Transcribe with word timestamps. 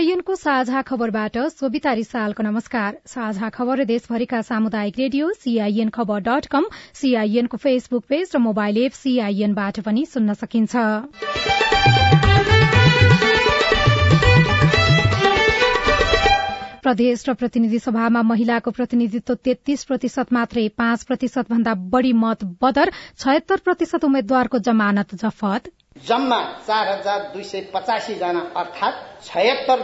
सीआईएनको 0.00 0.34
साझा 0.34 0.80
खबरबाट 0.82 1.36
सोभिता 1.50 1.92
रिसालको 1.92 2.42
नमस्कार। 2.42 2.96
साझा 3.06 3.48
खबर 3.48 3.84
देशभरिका 3.84 4.40
सामुदायिक 4.42 4.98
रेडियो 4.98 5.32
सीआईएन 5.34 5.88
खबर 5.92 6.20
डट 6.20 6.46
कम 6.46 6.64
सीआईएनको 6.94 7.56
फेसबुक 7.56 8.04
पेज 8.08 8.30
र 8.34 8.38
मोबाइल 8.40 8.78
एप 8.78 8.92
सीआईएनबाट 8.92 9.80
पनि 9.80 10.04
सुन्न 10.06 10.34
सकिन्छ। 10.34 10.76
प्रदेश 16.80 17.28
र 17.28 17.34
प्रतिनिधि 17.34 17.78
सभामा 17.80 18.22
महिलाको 18.24 18.70
प्रतिनिधित्व 18.70 19.34
तेत्तीस 19.44 19.84
प्रतिशत 19.84 20.32
मात्रै 20.32 20.68
पाँच 20.78 21.04
प्रतिशत 21.04 21.52
भन्दा 21.52 21.74
बढ़ी 21.92 22.12
मत 22.16 22.44
बदर 22.62 22.92
छयत्तर 23.18 23.66
प्रतिशत 23.68 24.04
उम्मेद्वारको 24.04 24.58
जमानत 24.64 25.14
जफत। 25.16 25.70
जम्मा 25.96 26.38
चार 26.66 26.88
हजार 26.88 27.20
दुई 27.32 27.42
सय 27.44 27.60
पचासी 27.74 28.14
जना 28.14 28.40
अर्थात 28.56 28.94
छयत्तर 29.24 29.80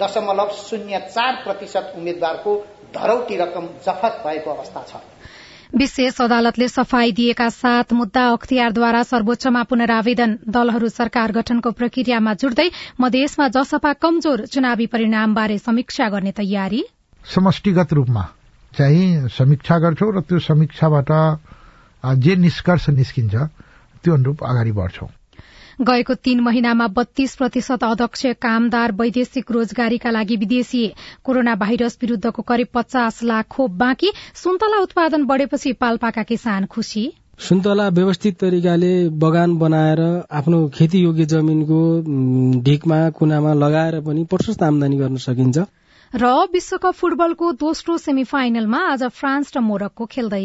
दशमलव 0.00 0.50
शून्य 0.56 0.98
चार 1.08 1.34
प्रतिशत 1.44 1.92
उम्मेद्वारको 1.96 2.54
धरौटी 2.94 3.36
रकम 3.36 3.66
जफत 3.86 4.20
भएको 4.24 4.50
अवस्था 4.50 4.82
छ। 4.88 5.00
विशेष 5.74 6.20
अदालतले 6.20 6.68
सफाई 6.68 7.12
दिएका 7.12 7.48
सात 7.50 7.92
मुद्दा 7.92 8.26
अख्तियारद्वारा 8.28 9.02
सर्वोच्चमा 9.02 9.62
पुनरावेदन। 9.62 10.36
दलहरू 10.48 10.88
सरकार 10.90 11.32
गठनको 11.32 11.70
प्रक्रियामा 11.72 12.34
जुट्दै 12.34 12.68
मधेसमा 13.00 13.48
जसपा 13.48 13.92
कमजोर 13.98 14.44
चुनावी 14.46 14.86
परिणामबारे 14.86 15.58
समीक्षा 15.60 16.08
गर्ने 16.08 16.32
तयारी। 16.36 16.82
समष्टिगत 17.24 17.92
रूपमा 17.92 18.24
चाहिँ 18.72 19.28
समीक्षा 19.30 19.78
गर्छौ 19.78 20.10
र 20.10 20.20
त्यो 20.22 20.38
समीक्षाबाट 20.40 21.10
जे 22.20 22.36
निष्कर्ष 22.36 22.88
निस्किन्छ 22.90 23.34
त्यो 23.34 24.14
अनुरूप 24.14 24.44
अगाडि 24.44 24.72
बढ्छौं। 24.72 25.10
गएको 25.80 26.14
तीन 26.14 26.40
महिनामा 26.40 26.86
बत्तीस 26.86 27.36
प्रतिशत 27.36 27.84
अध्यक्ष 27.84 28.26
कामदार 28.42 28.92
वैदेशिक 28.92 29.50
रोजगारीका 29.50 30.10
लागि 30.10 30.36
विदेशी। 30.36 30.84
कोरोना 31.24 31.54
भाइरस 31.54 31.98
विरूद्धको 32.02 32.42
करिब 32.42 32.68
पचास 32.74 33.22
लाख 33.22 33.46
खोप 33.48 33.70
बाँकी। 33.70 34.12
सुन्तला 34.34 34.78
उत्पादन 34.78 35.24
बढ़ेपछि 35.24 35.72
पाल्पाका 35.72 36.22
किसान 36.22 36.66
खुशी। 36.66 37.12
सुन्तला 37.38 37.88
व्यवस्थित 37.88 38.38
तरिकाले 38.38 39.08
बगान 39.08 39.56
बनाएर 39.58 40.00
आफ्नो 40.30 40.68
खेती 40.68 40.98
योग्य 40.98 41.24
जमिनको 41.24 41.80
ढिकमा 42.62 42.98
कुनामा 43.10 43.54
लगाएर 43.54 44.00
पनि 44.00 44.24
प्रशस्त 44.24 44.62
आमदानी 44.62 44.96
गर्न 44.96 45.16
सकिन्छ। 45.16 45.58
र 46.14 46.26
विश्वकप 46.52 46.92
फुटबलको 46.92 47.52
दोस्रो 47.52 47.98
सेमी 47.98 48.24
फाइनलमा 48.24 48.78
आज 48.78 49.02
फ्रान्स 49.02 49.56
र 49.56 49.60
मोरक्को 49.60 50.06
खेल्दै। 50.06 50.44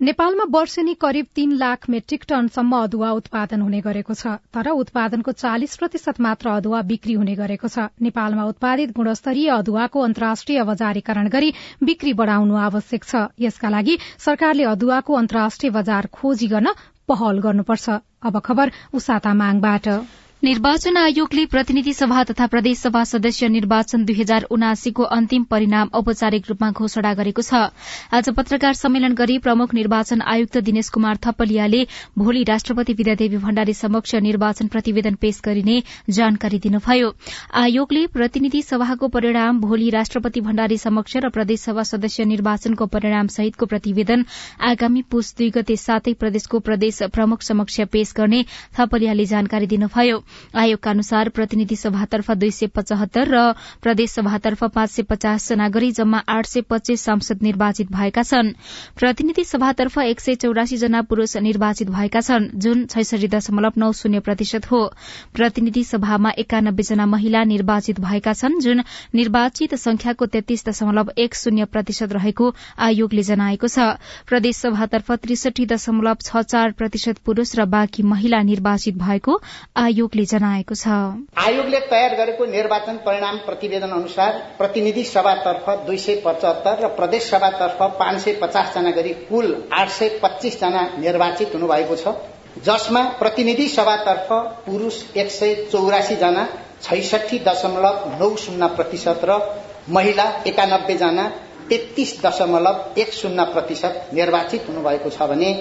नेपालमा 0.00 0.44
वर्षेनी 0.50 0.92
करिब 0.94 1.26
तीन 1.34 1.52
लाख 1.58 1.88
मेट्रिक 1.90 2.24
टनसम्म 2.28 2.76
अदुवा 2.78 3.10
उत्पादन 3.12 3.60
हुने 3.60 3.80
गरेको 3.86 4.14
छ 4.14 4.34
तर 4.56 4.70
उत्पादनको 4.72 5.32
चालिस 5.34 5.74
प्रतिशत 5.76 6.20
मात्र 6.26 6.50
अदुवा 6.50 6.82
बिक्री 6.90 7.14
हुने 7.14 7.34
गरेको 7.40 7.68
छ। 7.68 7.86
नेपालमा 8.06 8.44
उत्पादित 8.52 8.92
गुणस्तरीय 8.94 9.50
अदुवाको 9.56 10.04
अन्तर्राष्ट्रिय 10.10 10.62
बजारीकरण 10.70 11.28
गरी 11.28 11.50
बिक्री 11.82 12.12
बढ़ाउनु 12.22 12.62
आवश्यक 12.66 13.04
छ। 13.04 13.24
यसका 13.40 13.74
लागि 13.76 13.98
सरकारले 14.26 14.70
अदुवाको 14.70 15.18
अन्तर्राष्ट्रिय 15.22 15.74
बजार 15.80 16.06
खोजी 16.14 16.52
गर्न 16.54 16.78
पहल 17.10 17.42
गर्नुपर्छ। 17.42 17.98
अब 18.22 18.40
खबर 18.46 18.72
उसाता 18.94 19.34
निर्वाचन 20.42 20.96
आयोगले 20.96 21.44
प्रतिनिधि 21.50 21.92
सभा 21.92 22.22
तथा 22.24 22.46
प्रदेशसभा 22.46 23.02
सदस्य 23.04 23.46
निर्वाचन 23.48 24.04
दुई 24.04 24.14
हजार 24.14 24.42
उनासीको 24.50 25.02
अन्तिम 25.04 25.44
परिणाम 25.44 25.88
औपचारिक 25.98 26.44
रूपमा 26.48 26.70
घोषणा 26.70 27.12
गरेको 27.14 27.42
छ। 27.42 27.62
आज 28.14 28.28
पत्रकार 28.36 28.74
सम्मेलन 28.78 29.14
गरी 29.18 29.38
प्रमुख 29.42 29.74
निर्वाचन 29.74 30.20
आयुक्त 30.22 30.58
दिनेश 30.68 30.88
कुमार 30.94 31.18
थपलियाले 31.26 31.82
भोलि 32.18 32.42
राष्ट्रपति 32.48 32.92
विद्यादेवी 32.92 33.36
भण्डारी 33.36 33.74
समक्ष 33.74 34.14
निर्वाचन 34.22 34.66
प्रतिवेदन 34.68 35.14
पेश 35.18 35.40
गरिने 35.44 35.80
जानकारी 36.10 36.58
दिनुभयो। 36.60 37.10
आयोगले 37.58 38.06
प्रतिनिधि 38.14 38.62
सभाको 38.62 39.08
परिणाम 39.18 39.60
भोलि 39.60 39.90
राष्ट्रपति 39.90 40.40
भण्डारी 40.46 40.78
समक्ष 40.78 41.16
र 41.16 41.28
प्रदेशसभा 41.30 41.82
सदस्य 41.90 42.24
निर्वाचनको 42.34 42.86
परिणाम 42.86 43.26
सहितको 43.34 43.66
प्रतिवेदन 43.66 44.24
आगामी 44.70 45.02
पुष 45.10 45.34
दुई 45.34 45.50
गते 45.58 45.76
सातै 45.78 46.14
प्रदेशको 46.14 46.58
प्रदेश 46.70 47.02
प्रमुख 47.12 47.42
समक्ष 47.42 47.80
पेश 47.90 48.14
गर्ने 48.16 48.44
थपलियाले 48.78 49.26
जानकारी 49.26 49.66
दिनुभयो। 49.66 50.24
आयोगका 50.54 50.90
अनुसार 50.90 51.28
प्रतिनिधि 51.28 51.76
सभातर्फ 51.76 52.30
दुई 52.32 52.50
सय 52.50 52.66
पचहत्तर 52.76 53.28
र 53.28 53.42
प्रदेश 53.82 54.10
सभातर्फ 54.10 54.64
पाँच 54.74 54.90
सय 54.90 55.02
पचास 55.04 55.48
जना 55.48 55.68
गरी 55.68 55.90
जम्मा 55.92 56.22
आठ 56.28 56.46
सय 56.46 56.60
पच्चीस 56.70 57.04
सांसद 57.04 57.42
निर्वाचित 57.42 57.92
भएका 57.92 58.22
छन्। 58.22 58.52
प्रतिनिधि 58.98 59.44
सभातर्फ 59.44 59.98
एक 60.00 60.20
सय 60.20 60.34
चौरासी 60.36 60.76
जना 60.76 61.02
पुरूष 61.02 61.36
निर्वाचित 61.38 61.90
भएका 61.90 62.20
छन् 62.20 62.48
जुन 62.56 62.84
छैसठी 62.86 63.28
दशमलव 63.28 63.72
नौ 63.76 63.90
शून्य 63.92 64.20
प्रतिशत 64.20 64.70
हो। 64.70 64.80
प्रतिनिधि 65.34 65.84
सभामा 65.84 66.30
एकानब्बे 66.38 66.82
जना 66.82 67.06
महिला 67.06 67.44
निर्वाचित 67.44 68.00
भएका 68.00 68.32
छन् 68.32 68.60
जुन 68.60 68.82
निर्वाचित 69.14 69.74
संख्याको 69.76 70.26
तेत्तीस 70.28 70.64
दशमलव 70.68 71.12
एक 71.18 71.34
शून्य 71.34 71.64
प्रतिशत 71.72 72.12
रहेको 72.12 72.52
आयोगले 72.80 73.22
जनाएको 73.22 73.68
छ। 73.68 73.88
प्रदेश 74.28 74.56
सभातर्फ 74.58 75.12
त्रिसठी 75.22 75.66
दशमलव 75.66 76.16
छ 76.22 76.42
चार 76.44 76.72
प्रतिशत 76.78 77.18
पुरूष 77.24 77.54
र 77.58 77.64
बाँकी 77.68 78.02
महिला 78.04 78.42
निर्वाचित 78.42 78.96
भएको 78.98 79.40
आयोगले 79.76 80.17
आयोगले 80.18 80.26
जनाएको 80.28 80.74
छ। 80.74 80.88
आयोगले 81.38 81.80
तयार 81.86 82.14
गरेको 82.16 82.44
निर्वाचन 82.48 82.96
परिणाम 83.06 83.36
प्रतिवेदन 83.46 83.90
अनुसार 83.92 84.32
प्रतिनिधि 84.58 85.04
सभातर्फ 85.06 85.68
दुई 85.86 85.96
सय 85.96 86.14
पचहत्तर 86.24 86.82
र 86.82 86.88
प्रदेश 86.96 87.22
सभातर्फ 87.24 87.78
पाँच 87.98 88.20
सय 88.20 88.32
पचास 88.42 88.74
जना 88.74 88.90
गरी 88.90 89.12
कुल 89.28 89.46
आठ 89.72 89.88
सय 89.88 90.08
पच्चीस 90.18 90.60
जना 90.60 90.82
निर्वाचित 90.98 91.54
हुनुभएको 91.54 91.96
छ 91.96 92.14
जसमा 92.64 93.02
प्रतिनिधि 93.18 93.68
सभातर्फ 93.68 94.28
पुरूष 94.66 95.02
एक 95.16 95.30
सय 95.30 95.54
चौरासी 95.72 96.16
जना 96.16 96.46
छैसठी 96.82 97.38
दशमलव 97.38 98.04
नौ 98.18 98.34
शून्य 98.36 98.66
प्रतिशत 98.76 99.20
र 99.24 99.40
महिला 99.90 100.30
एकानब्बे 100.46 100.96
जना 100.98 101.28
तेत्तीस 101.70 102.20
दशमलव 102.24 103.00
एक 103.00 103.12
शून्य 103.14 103.44
प्रतिशत 103.52 104.14
निर्वाचित 104.14 104.68
हुनुभएको 104.68 105.10
छ 105.10 105.30
भने 105.30 105.52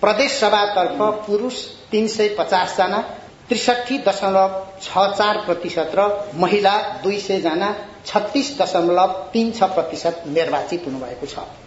प्रदेश 0.00 0.40
सभातर्फ 0.40 0.98
पुरूष 1.26 1.64
तीन 1.92 2.06
सय 2.12 2.34
पचास 2.38 2.76
जना 2.78 3.00
त्रिसठी 3.48 3.98
दशमलव 3.98 4.56
छ 4.82 5.06
चार 5.18 5.38
प्रतिशत 5.44 5.92
र 5.94 6.08
महिला 6.36 6.74
दुई 7.02 7.18
सय 7.20 7.40
जना 7.40 7.74
छत्तीस 8.06 8.56
दशमलव 8.60 9.12
तीन 9.32 9.52
छ 9.52 9.70
प्रतिशत 9.74 10.22
निर्वाचित 10.28 10.82
हुनुभएको 10.86 11.26
छ। 11.26 11.65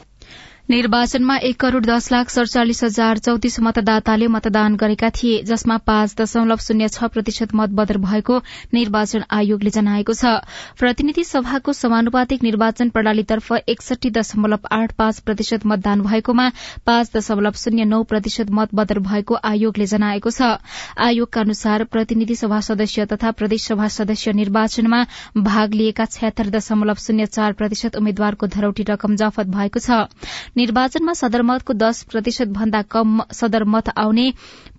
निर्वाचनमा 0.70 1.36
एक 1.44 1.60
करोड़ 1.60 1.86
दस 1.86 2.12
लाख 2.12 2.30
सड़चालिस 2.30 2.84
हजार 2.84 3.18
चौतिस 3.18 3.60
मतदाताले 3.60 4.26
मतदान 4.28 4.76
गरेका 4.78 5.10
थिए 5.12 5.42
जसमा 5.44 5.78
पाँच 5.82 6.14
दशमलव 6.18 6.58
शून्य 6.62 6.88
छ 6.88 7.08
प्रतिशत 7.14 7.56
मतबदर 7.56 7.98
भएको 8.00 8.38
निर्वाचन 8.74 9.24
आयोगले 9.34 9.70
जनाएको 9.70 10.14
छ। 10.14 10.34
प्रतिनिधि 10.80 11.24
सभाको 11.24 11.74
समानुपातिक 11.74 12.44
निर्वाचन 12.44 12.90
प्रणालीतर्फ 12.90 13.52
एकसठी 13.68 14.10
दशमलव 14.12 14.68
आठ 14.72 14.94
पाँच 14.94 15.20
प्रतिशत 15.22 15.66
मतदान 15.66 16.02
भएकोमा 16.02 16.48
पाँच 16.86 17.10
दशमलव 17.16 17.58
शून्य 17.58 17.90
नौ 17.90 18.04
प्रतिशत 18.14 18.52
मतबदर 18.52 19.00
भएको 19.10 19.42
आयोगले 19.44 19.90
जनाएको 19.94 20.30
छ। 20.30 20.52
आयोगका 21.00 21.42
अनुसार 21.42 21.84
प्रतिनिधि 21.90 22.36
सभा 22.36 22.60
सदस्य 22.70 23.06
तथा 23.16 23.32
प्रदेशसभा 23.42 23.88
सदस्य 23.98 24.34
निर्वाचनमा 24.44 25.02
भाग 25.50 25.74
लिएका 25.82 26.06
छयत्तर 26.14 26.54
दशमलव 26.60 27.04
शून्य 27.08 27.26
चार 27.34 27.58
प्रतिशत 27.58 27.96
उम्मेद्वारको 27.96 28.54
धरौटी 28.60 28.90
रकम 28.94 29.16
जफत 29.18 29.54
भएको 29.58 29.86
छ। 29.90 30.06
निर्वाचनमा 30.60 31.14
सदरमतको 31.16 31.74
दश 31.76 32.02
प्रतिशत 32.12 32.48
भन्दा 32.54 32.82
कम 32.94 33.20
सदरमत 33.34 33.90
आउने 33.98 34.26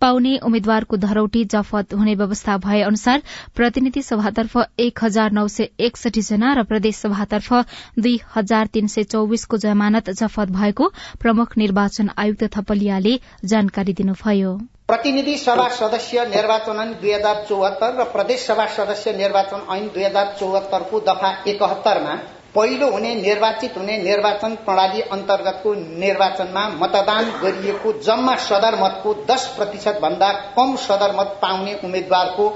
पाउने 0.01 0.33
उम्मेद्वारको 0.45 0.97
धरौटी 0.99 1.45
जफत 1.53 1.95
हुने 1.95 2.15
व्यवस्था 2.15 2.57
भए 2.65 2.81
अनुसार 2.83 3.23
प्रतिनिधि 3.57 4.03
सभातर्फ 4.03 4.57
एक 4.81 5.05
हजार 5.05 5.33
नौ 5.33 5.47
सय 5.55 5.69
एकसठी 5.87 6.23
जना 6.23 6.53
र 6.55 6.65
प्रदेश 6.71 6.97
सभातर्फ 6.97 7.53
दुई 7.99 8.19
हजार 8.35 8.73
तीन 8.75 8.93
सय 8.95 9.05
चौविसको 9.13 9.57
जमानत 9.65 10.11
जफत 10.19 10.53
भएको 10.57 10.89
प्रमुख 11.21 11.57
निर्वाचन 11.59 12.11
आयुक्त 12.19 12.45
थपलियाले 12.57 13.15
जानकारी 13.45 13.93
दिनुभयो। 14.01 14.53
प्रतिनिधि 14.89 15.37
सभा 15.39 15.69
सदस्य 15.75 16.27
निर्वाचन 16.29 16.81
ऐन 16.81 16.93
दुई 17.01 17.13
हजार 17.13 17.45
चौहत्तर 17.49 17.97
र 18.01 18.05
प्रदेश 18.13 18.47
सभा 18.47 18.67
सदस्य 18.77 19.17
निर्वाचन 19.17 19.67
ऐन 19.77 19.89
दुई 19.95 20.05
हजार 20.05 20.37
चौहत्तरको 20.41 21.01
दफा 21.09 21.33
एकहत्तरमा 21.47 22.15
पहिलो 22.55 22.91
हुने 22.91 23.15
निर्वाचित 23.15 23.77
हुने 23.77 23.97
निर्वाचन 23.99 24.55
प्रणाली 24.65 25.01
अन्तर्गतको 25.09 25.75
निर्वाचनमा 25.75 26.67
मतदान 26.77 27.31
गरिएको 27.43 27.93
जम्मा 28.03 28.35
सदरमतको 28.49 29.15
दश 29.29 29.47
प्रतिशत 29.57 29.99
भन्दा 30.03 30.33
कम 30.57 30.75
सदरमत 30.79 31.39
पाउने 31.43 31.75
उम्मेद्वारको 31.85 32.49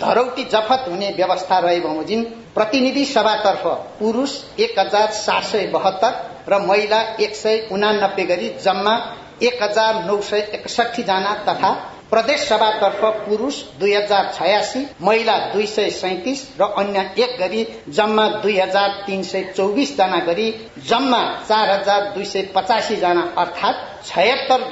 धरौटी 0.00 0.44
जफत 0.52 0.84
हुने 0.88 1.08
व्यवस्था 1.16 1.58
रहे 1.58 1.80
बमोजिम 1.80 2.22
प्रतिनिधि 2.54 3.04
सभातर्फ 3.06 3.66
पुरूष 3.98 4.36
एक 4.60 4.78
हजार 4.78 5.10
सात 5.16 5.44
सय 5.44 5.66
बहत्तर 5.72 6.12
र 6.48 6.58
महिला 6.66 7.00
एक 7.20 7.34
सय 7.36 7.66
उनानब्बे 7.72 8.24
गरी 8.26 8.48
जम्मा 8.64 8.94
एक 9.42 9.62
हजार 9.62 10.04
नौ 10.04 10.20
सय 10.22 10.48
एकसठी 10.54 11.02
जना 11.02 11.34
तथा 11.44 11.70
प्रदेश 12.10 12.48
सभातर्फ 12.48 13.04
पुरूष 13.26 13.62
दुई 13.80 13.94
हजार 13.94 14.32
छयासी 14.34 14.86
महिला 15.02 15.36
दुई 15.52 15.66
सय 15.66 15.90
सैतिस 15.90 16.42
र 16.60 16.64
अन्य 16.78 17.00
एक 17.18 17.36
गरी 17.40 17.66
जम्मा 17.88 18.26
दुई 18.42 18.58
हजार 18.58 19.02
तीन 19.06 19.22
सय 19.22 19.42
चौबिस 19.56 19.96
जना 19.96 20.18
गरी 20.26 20.50
जम्मा 20.88 21.22
चार 21.48 21.70
हजार 21.70 22.12
दुई 22.14 22.24
सय 22.24 22.42
पचासी 22.56 22.96
जना 22.96 23.22
अर्थात 23.38 24.06
छयत्तर 24.06 24.68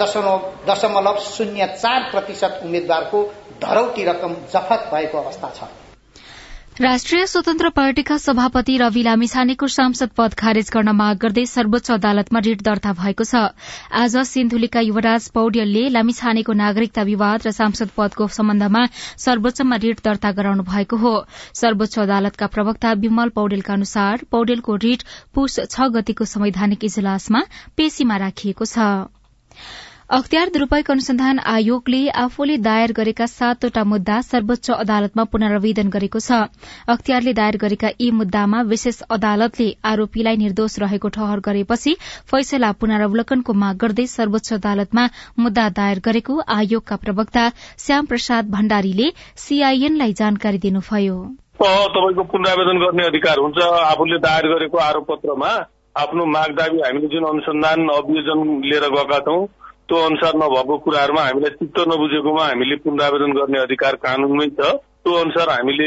दशमलव 0.68 1.18
शून्य 1.26 1.66
चार 1.76 2.10
प्रतिशत 2.10 2.60
उम्मेद्वारको 2.62 3.22
धरौटी 3.62 4.04
रकम 4.04 4.34
जफत 4.54 4.90
भएको 4.94 5.18
अवस्था 5.18 5.52
छ। 5.56 5.68
राष्ट्रिय 6.80 7.26
स्वतन्त्र 7.26 7.68
पार्टीका 7.76 8.16
सभापति 8.18 8.76
रवि 8.78 9.02
लामिछानेको 9.02 9.66
सांसद 9.66 10.10
पद 10.16 10.34
खारेज 10.38 10.70
गर्न 10.74 10.88
माग 10.94 11.16
गर्दै 11.22 11.44
सर्वोच्च 11.46 11.90
अदालतमा 11.90 12.38
रिट 12.38 12.62
दर्ता 12.62 12.92
भएको 13.00 13.24
छ। 13.24 13.40
आज 13.92 14.16
सिन्धुलीका 14.28 14.80
युवराज 14.80 15.28
पौड्यलले 15.34 15.82
लामिछानेको 15.90 16.52
नागरिकता 16.52 17.02
विवाद 17.02 17.46
र 17.46 17.50
सांसद 17.50 17.90
पदको 17.98 18.28
सम्बन्धमा 18.30 18.84
सर्वोच्चमा 19.18 19.76
रिट 19.82 20.04
दर्ता 20.04 20.30
गराउनु 20.38 20.62
भएको 20.70 20.96
हो। 20.96 21.14
सर्वोच्च 21.54 21.98
अदालतका 21.98 22.46
प्रवक्ता 22.46 22.92
विमल 23.02 23.28
पौडेलका 23.34 23.74
अनुसार 23.74 24.24
पौडेलको 24.30 24.76
रिट 24.78 25.02
पुष 25.34 25.58
छ 25.66 25.90
गतिको 25.98 26.30
संवैधानिक 26.30 26.84
इजलासमा 26.84 27.42
पेशीमा 27.74 28.16
राखिएको 28.22 28.64
छ। 28.66 28.78
अख्तियार 30.10 30.48
दुरूपयोग 30.48 30.90
अनुसन्धान 30.90 31.38
आयोगले 31.46 31.98
आफूले 32.18 32.56
दायर 32.58 32.92
गरेका 32.92 33.24
सातवटा 33.26 33.82
मुद्दा 33.84 34.20
सर्वोच्च 34.22 34.70
अदालतमा 34.74 35.24
पुनरावेदन 35.32 35.88
गरेको 35.90 36.20
छ। 36.20 36.38
अख्तियारले 36.88 37.34
दायर 37.38 37.56
गरेका 37.58 37.90
यी 37.90 38.08
मुद्दामा 38.20 38.62
विशेष 38.70 39.00
अदालतले 39.10 39.66
आरोपीलाई 39.84 40.36
निर्दोष 40.38 40.78
रहेको 40.78 41.08
ठहर 41.12 41.44
गरेपछि 41.44 41.94
फैसला 42.32 42.72
पुनरावलोकनको 42.80 43.52
माग 43.60 43.76
गर्दै 43.84 44.06
सर्वोच्च 44.08 44.52
अदालतमा 44.54 45.04
मुद्दा 45.40 45.68
दायर 45.76 46.00
गरेको 46.08 46.40
आयोगका 46.56 46.96
प्रवक्ता 47.04 47.44
श्याम 47.78 48.06
प्रसाद 48.06 48.50
भण्डारीले 48.50 49.12
सीआईएनलाई 49.44 50.12
जानकारी 50.22 50.64
दिनुभयो। 50.64 51.18
तपाईँको 51.60 52.30
पुनरावेदन 52.32 52.86
गर्ने 52.86 53.06
अधिकार 53.06 53.44
हुन्छ। 53.44 53.60
आफूले 53.84 54.24
दायर 54.24 54.54
गरेको 54.54 54.86
आरोप 54.86 55.12
पत्रमा 55.12 55.52
आफ्नो 55.98 56.24
माग 56.32 56.50
दावी 56.56 56.80
हामीले 56.80 57.08
जुन 57.12 57.24
अनुसन्धान 57.28 57.88
अभियोजन 57.92 58.44
लिएर 58.64 58.90
गएका 58.90 59.18
छौं 59.20 59.40
त्यो 59.88 59.98
अनुसार 60.06 60.32
नभएको 60.36 60.76
कुराहरूमा 60.84 61.22
हामीलाई 61.22 61.50
चित्त 61.58 61.78
नबुझेकोमा 61.88 62.44
हामीले 62.44 62.76
पुनरावेदन 62.84 63.32
गर्ने 63.32 63.58
अधिकार 63.58 63.94
कानूनमै 64.04 64.46
छ। 64.48 64.72
त्यो 65.00 65.12
अनुसार 65.16 65.48
हामीले 65.48 65.86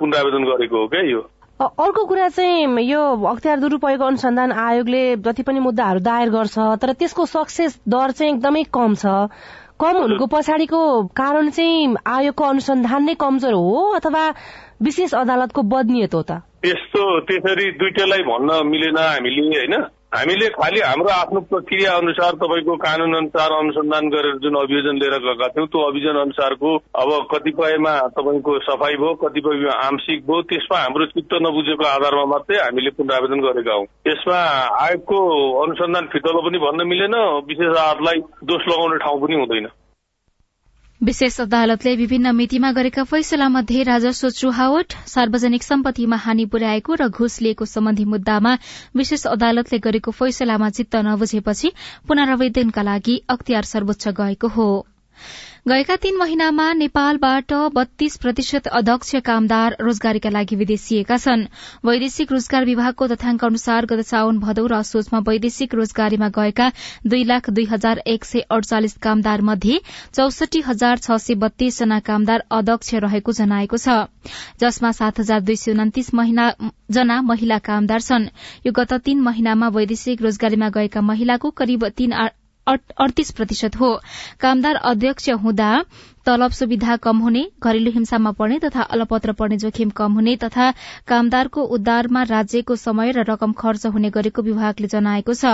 पुनरावेदन 0.00 0.44
गरेको 0.44 0.76
हो 0.80 0.86
क्या 0.88 1.02
यो। 1.10 1.20
अर्को 1.60 2.04
कुरा 2.04 2.28
चाहिँ 2.28 2.82
यो 2.82 3.00
अख्तियार 3.26 3.58
दुरूपयोग 3.60 4.00
अनुसन्धान 4.02 4.52
आयोगले 4.52 5.02
जति 5.16 5.42
पनि 5.42 5.60
मुद्दाहरू 5.60 6.00
दायर 6.00 6.30
गर्छ 6.30 6.56
तर 6.80 6.92
त्यसको 6.92 7.26
सक्सेस 7.26 7.78
दर 7.88 8.10
चाहिँ 8.10 8.32
एकदमै 8.32 8.62
कम 8.72 8.94
छ। 8.94 9.04
कम 9.80 9.96
हुनुको 9.98 10.26
पछाडिको 10.26 10.80
कारण 11.12 11.50
चाहिँ 11.50 11.94
आयोगको 12.06 12.44
अनुसन्धान 12.44 13.04
नै 13.04 13.14
कमजोर 13.20 13.52
हो 13.52 13.90
अथवा 14.00 14.24
विशेष 14.82 15.14
अदालतको 15.14 15.62
बदनियत 15.62 16.14
हो 16.14 16.22
त? 16.22 16.40
यस्तो 16.64 17.02
त्यसरी 17.28 17.70
दुइटैलाई 17.76 18.22
भन्न 18.24 18.60
मिलेन 18.66 18.98
हामीले 18.98 19.46
होइन? 19.52 19.74
हामीले 20.14 20.48
खालि 20.48 20.80
हाम्रो 20.80 21.10
आफ्नो 21.10 21.40
प्रक्रिया 21.50 21.92
अनुसार 21.96 22.32
तपाईँको 22.32 22.74
कानून 22.76 23.14
अनुसार 23.16 23.50
अनुसन्धान 23.52 24.08
गरेर 24.08 24.36
जुन 24.38 24.54
अभियोजन 24.54 24.96
लिएर 24.96 25.16
गएका 25.18 25.48
थियौँ 25.48 25.66
त्यो 25.66 25.80
अभियोजन 25.90 26.20
अनुसारको 26.20 26.70
अब 26.94 27.10
कतिपयमा 27.32 27.94
तपाईँको 28.14 28.58
सफाई 28.58 28.94
भयो 28.94 29.14
कतिपय 29.14 29.68
आंशिक 29.74 30.22
भयो 30.22 30.42
त्यसमा 30.42 30.78
हाम्रो 30.78 31.06
चित्त 31.06 31.34
नबुझेको 31.42 31.84
आधारमा 31.84 32.24
मात्रै 32.24 32.62
हामीले 32.62 32.90
पुनरावेदन 32.90 33.40
गरेका 33.40 33.74
हौँ। 33.74 33.86
यसमा 34.06 34.40
आयोगको 34.86 35.18
अनुसन्धान 35.62 36.04
फितलो 36.06 36.40
पनि 36.46 36.58
भन्न 36.58 36.86
मिलेन 36.88 37.16
विशेष 37.50 37.70
अदालतलाई 37.74 38.18
दोष 38.44 38.62
लगाउने 38.70 38.98
ठाउँ 38.98 39.20
पनि 39.20 39.34
हुँदैन। 39.34 39.66
विशेष 41.04 41.40
अदालतले 41.40 41.94
विभिन्न 41.96 42.30
मितिमा 42.36 42.70
गरेका 42.72 43.02
फैसलामध्ये 43.04 43.82
राजस्व 43.82 44.28
चुहावट 44.28 44.92
सार्वजनिक 45.06 45.62
सम्पत्तिमा 45.62 46.16
हानि 46.16 46.44
पुर्याएको 46.46 46.94
र 46.94 47.08
घुस 47.10 47.36
लिएको 47.42 47.64
सम्बन्धी 47.64 48.04
मुद्दामा 48.04 48.54
विशेष 48.96 49.26
अदालतले 49.26 49.78
गरेको 49.84 50.10
फैसलामा 50.16 50.70
चित्त 50.70 50.96
नबुझेपछि 51.04 51.72
पुनरावेदनका 52.08 52.82
लागि 52.82 53.20
अख्तियार 53.28 53.64
सर्वोच्च 53.66 54.08
गएको 54.16 54.48
हो। 54.48 54.68
गएका 55.68 55.96
तीन 55.96 56.16
महिनामा 56.18 56.72
नेपालबाट 56.74 57.52
बत्तीस 57.74 58.16
प्रतिशत 58.16 58.66
अध्यक्ष 58.68 59.14
कामदार 59.24 59.76
रोजगारीका 59.80 60.30
लागि 60.30 60.56
विदेशिएका 60.56 61.16
छन्। 61.16 61.44
वैदेशिक 61.84 62.32
रोजगार 62.32 62.64
विभागको 62.64 63.06
तथ्याङ्क 63.08 63.44
अनुसार 63.44 63.86
गत 63.86 64.04
साउन 64.06 64.38
भदौ 64.38 64.66
र 64.66 64.74
असोजमा 64.76 65.20
वैदेशिक 65.28 65.74
रोजगारीमा 65.74 66.28
गएका 66.28 66.68
दुई 67.06 67.24
लाख 67.24 67.50
दुई 67.50 67.64
हजार 67.70 68.02
एक 68.06 68.24
सय 68.24 68.44
अडचालिस 68.50 68.96
कामदार 69.00 69.40
मध्ये 69.42 69.80
चौसठी 70.12 70.60
हजार 70.66 70.98
छ 70.98 71.16
सय 71.18 71.34
बत्तीस 71.40 71.78
जना 71.78 71.98
कामदार 72.04 72.44
अध्यक्ष 72.52 72.94
रहेको 73.06 73.32
जनाएको 73.32 73.76
छ। 73.78 73.96
जसमा 74.60 74.92
सात 74.92 75.20
हजार 75.20 75.40
दुई 75.40 75.56
सय 75.56 75.72
उन्तिस 75.80 76.12
जना 76.92 77.20
महिला 77.24 77.58
कामदार 77.64 78.00
छन्। 78.02 78.30
यो 78.66 78.72
गत 78.72 78.92
तीन 79.04 79.20
महिनामा 79.22 79.68
वैदेशिक 79.72 80.22
रोजगारीमा 80.22 80.68
गएका 80.76 81.00
महिलाको 81.02 81.50
करिब 81.56 81.88
तीन 81.96 82.12
अडतीस 82.66 83.30
प्रतिशत 83.32 83.76
हो। 83.76 83.94
कामदार 84.40 84.76
अध्यक्ष 84.84 85.28
हुँदा 85.42 85.70
तलब 86.26 86.50
सुविधा 86.52 86.96
कम 86.96 87.18
हुने 87.18 87.40
घरेलु 87.62 87.90
हिंसामा 87.90 88.30
पर्ने 88.32 88.58
तथा 88.58 88.82
अलपत्र 88.94 89.32
पर्ने 89.32 89.56
जोखिम 89.58 89.90
कम 89.92 90.12
हुने 90.12 90.36
तथा 90.36 90.70
कामदारको 91.08 91.62
उद्धारमा 91.76 92.22
राज्यको 92.24 92.76
समय 92.76 93.12
र 93.12 93.24
रकम 93.30 93.52
खर्च 93.54 93.86
हुने 93.86 94.10
गरेको 94.10 94.42
विभागले 94.42 94.88
जनाएको 94.88 95.34
छ। 95.34 95.52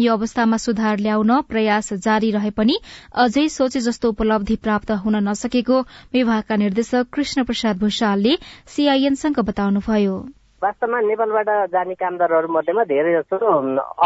यो 0.00 0.12
अवस्थामा 0.12 0.56
सुधार 0.56 0.98
ल्याउन 0.98 1.40
प्रयास 1.48 1.92
जारी 2.00 2.30
रहे 2.30 2.50
पनि 2.52 2.78
अझै 3.16 3.48
सोचे 3.50 3.80
जस्तो 3.80 4.08
उपलब्धि 4.08 4.56
प्राप्त 4.58 4.90
हुन 5.02 5.16
नसकेको 5.28 5.80
विभागका 6.14 6.56
निर्देशक 6.56 7.10
कृष्ण 7.12 7.44
प्रसाद 7.44 7.78
भूषालले 7.78 8.36
सीआईएनसँग 8.76 9.40
बताउनुभयो। 9.42 10.16
वास्तवमा 10.62 10.98
नेपालबाट 11.02 11.48
जाने 11.70 11.94
कामदारहरू 11.98 12.48
मध्येमा 12.54 12.82
धेरै 12.86 13.12
जस्तो 13.12 13.46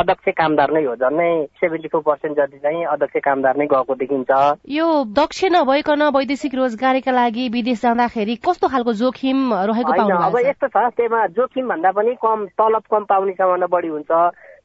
अध्यक्ष 0.00 0.28
कामदार 0.36 0.70
नै 0.72 0.82
हो 0.84 0.94
झन्नै 0.96 1.28
सेभेन्टी 1.60 1.88
फोर 1.92 2.02
पर्सेन्ट 2.08 2.36
जति 2.36 2.58
चाहिँ 2.64 2.84
अध्यक्ष 2.96 3.20
कामदार 3.24 3.56
नै 3.60 3.66
गएको 3.68 3.94
देखिन्छ। 3.94 4.30
यो 4.64 4.86
दक्ष 5.12 5.44
नभइकन 5.52 6.02
वैदेशिक 6.16 6.54
रोजगारीका 6.56 7.12
लागि 7.12 7.48
विदेश 7.52 7.80
जाँदाखेरि 7.82 8.36
कस्तो 8.40 8.68
खालको 8.72 8.92
जोखिम 9.04 9.38
रहेको 9.68 9.92
अब 10.16 10.38
यस्तो 10.48 10.66
छ 10.72 10.76
त्यसमा 10.96 11.26
जोखिम 11.36 11.68
भन्दा 11.68 11.90
पनि 11.92 12.16
कम 12.24 12.46
तलब 12.56 12.84
कम 12.88 13.04
पाउने 13.04 13.32
सम्भावना 13.36 13.66
बढी 13.68 13.88
हुन्छ। 13.88 14.10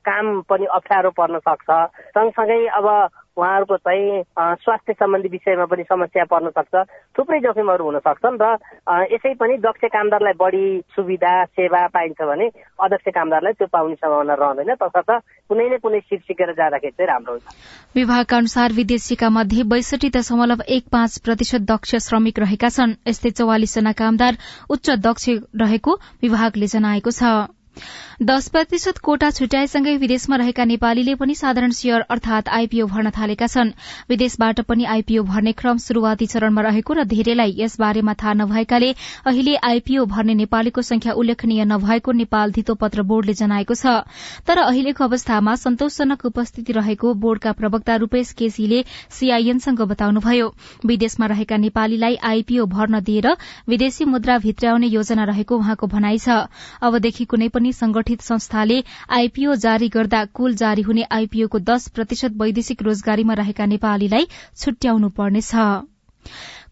काम 0.01 0.41
पनि 0.50 0.65
अप्ठ्यारो 0.65 1.10
पर्न 1.13 1.39
सक्छ। 1.39 1.70
सँगसँगै 2.17 2.65
अब 2.67 2.88
उहाँहरूको 3.31 3.77
चाहिँ 3.77 4.24
स्वास्थ्य 4.60 4.93
सम्बन्धी 4.93 5.29
विषयमा 5.31 5.65
पनि 5.65 5.84
समस्या 5.84 6.24
पर्न 6.27 6.50
सक्छ। 6.51 6.74
थुप्रै 7.15 7.39
जोखिमहरू 7.39 7.84
हुन 7.86 8.00
सक्छन् 8.03 8.38
र 8.41 8.46
यसै 9.08 9.34
पनि 9.39 9.55
दक्ष 9.63 9.88
कामदारलाई 9.88 10.36
बढी 10.36 10.65
सुविधा 10.96 11.34
सेवा 11.46 11.81
पाइन्छ 11.96 12.20
भने 12.22 12.48
अध्यक्ष 12.75 13.08
कामदारलाई 13.15 13.53
त्यो 13.53 13.67
पाउने 13.72 13.96
सम्भावना 13.96 14.34
रहँदैन। 14.36 14.75
तसर्थ 14.75 15.12
कुनै 15.48 15.67
न 15.70 15.77
कुनै 15.79 16.00
सिट 16.01 16.22
सिकेर 16.27 16.51
जाँदाखेरि 16.60 16.91
चाहिँ 16.91 17.08
राम्रो 17.08 17.34
हुन्छ। 17.34 17.48
विभागका 17.96 18.38
अनुसार 18.38 18.70
विदेशीका 18.74 19.29
मध्ये 19.29 19.63
बैसठी 19.63 20.10
दशमलव 20.12 20.67
एक 20.67 20.84
पाँच 20.91 21.17
प्रतिशत 21.24 21.62
दक्ष 21.72 21.96
श्रमिक 22.03 22.39
रहेका 22.39 22.70
छन्। 22.70 23.00
यस्तै 23.08 23.31
चौवालिस 23.31 23.75
जना 23.79 23.91
कामदार 23.96 24.34
उच्च 24.70 24.89
दक्ष 25.08 25.29
रहेको 25.55 25.91
विभागले 26.22 26.67
जनाएको 26.67 27.12
छ। 27.12 27.24
दश 28.22 28.48
प्रतिशत 28.50 28.98
कोटा 28.98 29.30
छुट्याएसँगै 29.32 29.96
विदेशमा 29.98 30.36
रहेका 30.38 30.63
नेपालीले 30.66 31.13
पनि 31.16 31.36
साधारण 31.36 31.72
शेयर 31.72 32.01
अर्थात 32.06 32.50
आईपीओ 32.50 32.86
भर्न 32.88 33.10
थालेका 33.10 33.48
छन्। 33.48 33.72
विदेशबाट 34.10 34.60
पनि 34.62 34.86
आईपीओ 34.86 35.24
भर्ने 35.24 35.51
क्रम 35.54 35.78
शुरूआती 35.80 36.25
चरणमा 36.25 36.62
रहेको 36.62 36.94
र 36.94 37.04
धेरैलाई 37.04 37.56
यस 37.58 37.78
बारेमा 37.80 38.13
थाहा 38.13 38.34
नभएकाले 38.34 38.90
अहिले 39.25 39.56
आईपीओ 39.63 40.06
भर्ने 40.06 40.34
नेपालीको 40.36 40.82
संख्या 40.82 41.13
उल्लेखनीय 41.13 41.66
नभएको 41.66 42.12
नेपाल 42.12 42.51
धितोपत्र 42.51 43.01
बोर्डले 43.04 43.34
जनाएको 43.34 43.74
छ। 43.74 44.06
तर 44.46 44.58
अहिलेको 44.60 45.04
अवस्थामा 45.04 45.56
सन्तोषजनक 45.56 46.25
उपस्थिति 46.25 46.74
रहेको 46.74 47.13
बोर्डका 47.16 47.51
प्रवक्ता 47.54 47.96
रूपेश 47.96 48.32
केसीले 48.38 48.84
सीआईएनसँग 49.10 49.82
बताउनुभयो। 49.88 50.54
विदेशमा 50.86 51.25
रहेका 51.25 51.58
नेपालीलाई 51.58 52.16
आईपीओ 52.16 52.66
भर्न 52.68 53.00
दिएर 53.01 53.28
विदेशी 53.68 54.06
मुद्रा 54.06 54.38
भित्राउने 54.46 54.88
योजना 54.90 55.24
रहेको 55.25 55.58
उहाँको 55.58 55.88
भनाइ 55.88 56.18
छ। 56.20 56.46
अबदेखि 56.84 57.25
कुनै 57.25 57.48
संगठित 57.72 58.22
संस्थाले 58.22 58.82
आईपीओ 59.10 59.56
जारी 59.62 59.89
गर्दा 59.89 60.24
कुल 60.34 60.56
जारी 60.56 60.82
हुने 60.82 61.03
आईपीओको 61.12 61.60
दश 61.62 61.88
प्रतिशत 61.94 62.32
वैदेशिक 62.36 62.82
रोजगारीमा 62.82 63.34
रहेका 63.34 63.65
नेपालीलाई 63.68 64.27
छुट्याउनु 64.58 65.10
पर्नेछ। 65.10 65.51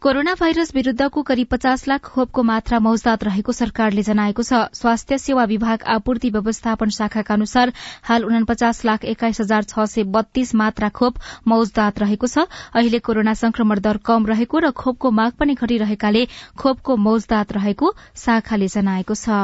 कोरोना 0.01 0.33
भाइरस 0.39 0.71
विरूद्धको 0.75 1.21
करिब 1.21 1.47
पचास 1.51 1.87
लाख 1.87 2.01
खोपको 2.01 2.43
मात्रा 2.43 2.79
मौजदात 2.79 3.23
रहेको 3.23 3.51
सरकारले 3.51 4.01
जनाएको 4.01 4.43
छ। 4.43 4.71
स्वास्थ्य 4.71 5.17
सेवा 5.17 5.43
विभाग 5.43 5.83
आपूर्ति 5.83 6.29
व्यवस्थापन 6.29 6.89
शाखाका 6.89 7.33
अनुसार 7.33 7.73
हाल 8.03 8.23
उनापचास 8.23 8.85
लाख 8.85 9.03
एक्काइस 9.05 9.41
हजार 9.41 9.63
छ 9.63 9.85
सय 9.85 10.03
बत्तीस 10.07 10.55
मात्रा 10.55 10.89
खोप 10.89 11.19
मौजदात 11.47 11.99
रहेको 11.99 12.27
छ। 12.27 12.47
अहिले 12.73 12.99
कोरोना 13.03 13.33
संक्रमण 13.33 13.79
दर 13.79 13.97
कम 14.05 14.25
रहेको 14.25 14.59
र 14.59 14.71
खोपको 14.71 15.11
माग 15.11 15.31
पनि 15.35 15.53
घटिरहेकाले 15.59 16.23
खोपको 16.55 16.95
मौजदात 16.97 17.51
रहेको 17.53 17.93
शाखाले 18.15 18.67
जनाएको 18.69 19.15
छ। 19.15 19.35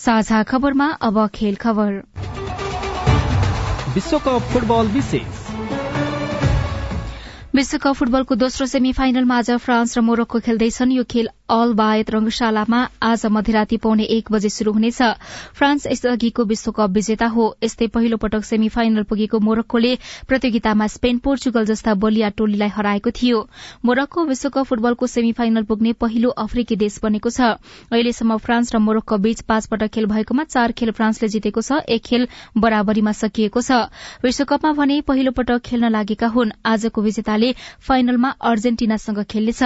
साझा 0.00 0.42
खबरमा 0.42 0.86
अब 1.00 1.16
खेल 1.28 1.56
खबर। 1.56 1.92
विश्वकप 3.94 4.42
फुटबल 4.42 4.86
विशेष। 4.88 5.40
विश्वकप 7.54 7.92
फुटबलको 7.92 8.34
दोस्रो 8.34 8.66
सेमी 8.66 8.92
फाइनलमा 8.92 9.38
आज 9.38 9.50
फ्रान्स 9.50 9.98
र 9.98 10.00
मोरक्को 10.00 10.40
खेल्दैछन्। 10.40 10.92
यो 10.92 11.04
खेल 11.04 11.28
अल 11.50 11.72
बायत 11.74 12.10
रंगशालामा 12.10 12.80
आज 13.02 13.24
मध्यराती 13.26 13.76
पाउने 13.76 14.04
एक 14.16 14.30
बजे 14.32 14.48
शुरू 14.48 14.72
हुनेछ। 14.72 14.98
फ्रान्स 15.58 15.86
यसअघिको 15.86 16.44
विश्वकप 16.46 16.90
विजेता 16.90 17.26
हो। 17.26 17.46
यस्तै 17.64 17.86
पहिलो 17.90 18.16
पटक 18.16 18.44
सेमी 18.44 18.68
फाइनल 18.68 19.02
पुगेको 19.02 19.38
मोरक्कोले 19.40 19.94
प्रतियोगितामा 20.28 20.86
स्पेन 20.86 21.18
पोर्चुगल 21.18 21.64
जस्ता 21.66 21.94
बलिया 21.96 22.28
टोलीलाई 22.38 22.68
हराएको 22.68 23.10
थियो। 23.10 23.40
मोरक्को 23.84 24.24
विश्वकप 24.24 24.64
फुटबलको 24.64 25.06
सेमी 25.06 25.32
फाइनल 25.32 25.62
पुग्ने 25.66 25.92
पहिलो 25.98 26.30
अफ्रिकी 26.38 26.76
देश 26.76 27.00
बनेको 27.02 27.30
छ। 27.30 27.40
अहिलेसम्म 27.90 28.36
फ्रान्स 28.38 28.74
र 28.74 28.78
मोरक्को 28.78 29.18
बीच 29.18 29.42
पाँच 29.42 29.66
पटक 29.66 29.90
खेल 29.90 30.06
भएकोमा 30.06 30.44
चार 30.46 30.72
खेल 30.72 30.90
फ्रान्सले 30.92 31.28
जितेको 31.28 31.62
छ। 31.62 31.82
एक 31.90 32.02
खेल 32.04 32.28
बराबरीमा 32.56 33.12
सकिएको 33.14 33.60
छ। 33.60 33.90
विश्वकपमा 34.22 34.72
भने 34.78 35.00
पहिलो 35.02 35.34
पटक 35.34 35.66
खेल्न 35.66 35.90
लागेका 35.90 36.30
हुन्। 36.30 36.54
आजको 36.66 37.02
विजेताले 37.02 37.52
फाइनलमा 37.82 38.34
अर्जेन्टिनासँग 38.38 39.22
खेल्नेछ। 39.26 39.62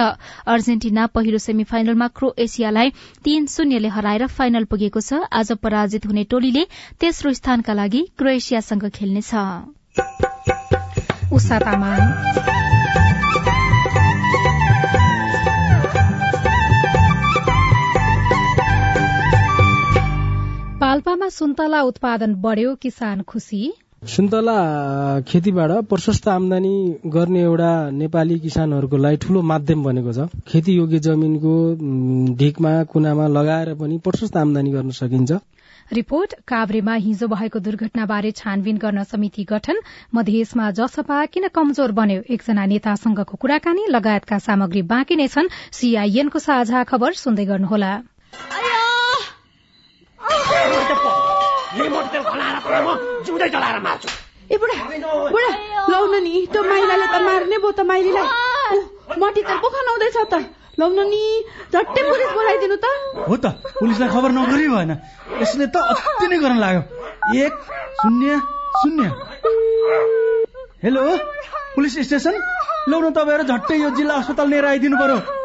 अर्जेन्टिना 0.49 1.07
पहिलो 1.13 1.37
सेमी 1.37 1.63
फाइनलमा 1.75 2.07
क्रोएसियालाई 2.07 2.89
तीन 3.23 3.45
शून्यले 3.45 3.87
हराएर 3.87 4.27
फाइनल 4.27 4.63
पुगेको 4.63 4.99
छ। 5.01 5.13
आज 5.31 5.51
पराजित 5.59 6.05
हुने 6.05 6.23
टोलीले 6.23 6.63
तेस्रो 6.99 7.33
स्थानका 7.33 7.73
लागि 7.73 8.01
क्रोएसियासँग 8.17 8.89
खेल्नेछ। 8.89 9.31
पाल्पामा 20.79 21.27
सुन्तला 21.29 21.81
उत्पादन 21.81 22.35
बढ़्यो 22.35 22.75
किसान 22.75 23.21
खुशी 23.21 23.63
सुन्तला 24.05 24.57
खेतीबाट 25.27 25.71
प्रशस्त 25.89 26.27
आमदानी 26.27 26.73
गर्ने 27.09 27.41
एउटा 27.41 27.71
नेपाली 27.91 28.37
किसानहरूको 28.39 28.97
लागि 28.97 29.17
ठूलो 29.17 29.41
माध्यम 29.41 29.83
बनेको 29.83 30.11
छ। 30.13 30.27
खेती 30.45 30.75
योग्य 30.75 30.99
जमिनको 31.07 31.53
ढिकमा 32.37 32.73
कुनामा 32.93 33.25
लगाएर 33.27 33.73
पनि 33.73 33.97
प्रशस्त 34.05 34.37
आमदानी 34.37 34.71
गर्न 34.71 34.89
सकिन्छ। 34.99 35.31
रिपोर्ट 35.91 36.33
काभ्रेमा 36.45 36.93
हिजो 37.01 37.27
भएको 37.27 37.59
दुर्घटनाबारे 37.59 38.31
छानबिन 38.31 38.77
गर्न 38.77 39.03
समिति 39.03 39.43
गठन 39.49 39.81
मधेसमा 40.13 40.71
जसपा 40.77 41.25
किन 41.25 41.47
कमजोर 41.49 41.91
बन्यो 41.97 42.21
एकजना 42.29 42.65
नेतासँगको 42.65 43.35
कुराकानी 43.41 43.85
लगायतका 43.89 44.37
सामग्री 44.39 44.81
बाँकी 44.85 45.15
नै 45.15 45.27
छन्। 45.27 45.53
सीआईएनको 45.73 46.39
साझा 46.39 46.83
खबर 46.85 47.13
सुन्दै 47.17 47.45
गर्नुहोला। 47.45 47.93
जिउँदै 53.25 53.47
जलाएर 53.49 53.79
मार्छु। 53.85 54.09
ए 54.51 54.55
बुढा 54.61 54.75
बुढा 55.33 55.51
लौ 55.91 55.99
नि 56.23 56.33
त्यो 56.51 56.61
माइलाले 56.63 57.07
त 57.11 57.15
मार्ने 57.27 57.57
भयो 57.59 57.71
त 57.71 57.81
माइलीलाई। 57.89 58.79
मटी 59.19 59.41
त 59.43 59.51
पो 59.61 59.67
खनाउँदैछ 59.75 60.17
त। 60.31 60.35
लौ 60.79 60.87
नि 60.87 61.23
झट्टै 61.73 62.01
पुलिस 62.09 62.31
बोलाइदिनु 62.37 62.77
त। 62.79 62.85
हो 63.27 63.35
त 63.43 63.45
पुलिसलाई 63.79 64.09
खबर 64.15 64.31
नगरी 64.39 64.67
भएन 64.71 64.91
यसले 65.41 65.67
त 65.67 65.75
अति 65.83 66.25
नै 66.31 66.37
गर्न 66.43 66.57
लाग्यो। 66.63 66.81
एक 67.43 67.53
शून्य 67.99 68.39
शून्य। 68.79 69.05
Hello 70.83 71.03
police 71.75 71.93
station? 72.07 72.35
लौ 72.87 72.97
न 73.03 73.11
तपाईँहरू 73.11 73.43
झट्टै 73.51 73.75
यो 73.83 73.89
जिल्ला 73.99 74.13
अस्पताल 74.21 74.47
लिएर 74.47 74.65
आइदिनु 74.71 74.97
पर्यो। 75.01 75.44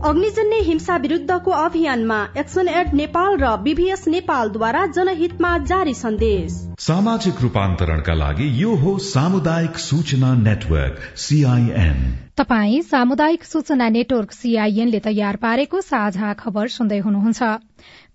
अग्निजन्य 0.05 0.55
हिंसा 0.61 0.95
विरूद्धको 0.97 1.51
अभियानमा 1.51 2.17
एक्सन 2.37 2.67
एड 2.67 2.93
नेपाल 2.93 3.37
र 3.37 3.55
बीभीएस 3.57 4.07
नेपालद्वारा 4.07 4.85
जनहितमा 4.87 5.57
जारी 5.65 5.93
सन्देश। 5.93 6.70
सामाजिक 6.81 7.41
रूपान्तरणका 7.41 8.13
लागि 8.13 8.47
यो 8.61 8.73
हो 8.75 8.97
सामुदायिक 9.07 9.77
सूचना 9.79 10.33
नेटवर्क 10.39 10.97
सीआईएन 11.19 12.01
तपाई 12.37 12.81
सामुदायिक 12.83 13.43
सूचना 13.45 13.89
नेटवर्क 13.91 14.31
सीआईएनले 14.33 14.99
तयार 15.05 15.35
पारेको 15.37 15.81
साझा 15.83 16.33
खबर 16.35 16.67
सुन्दै 16.75 16.99
हुनुहुन्छ। 16.99 17.57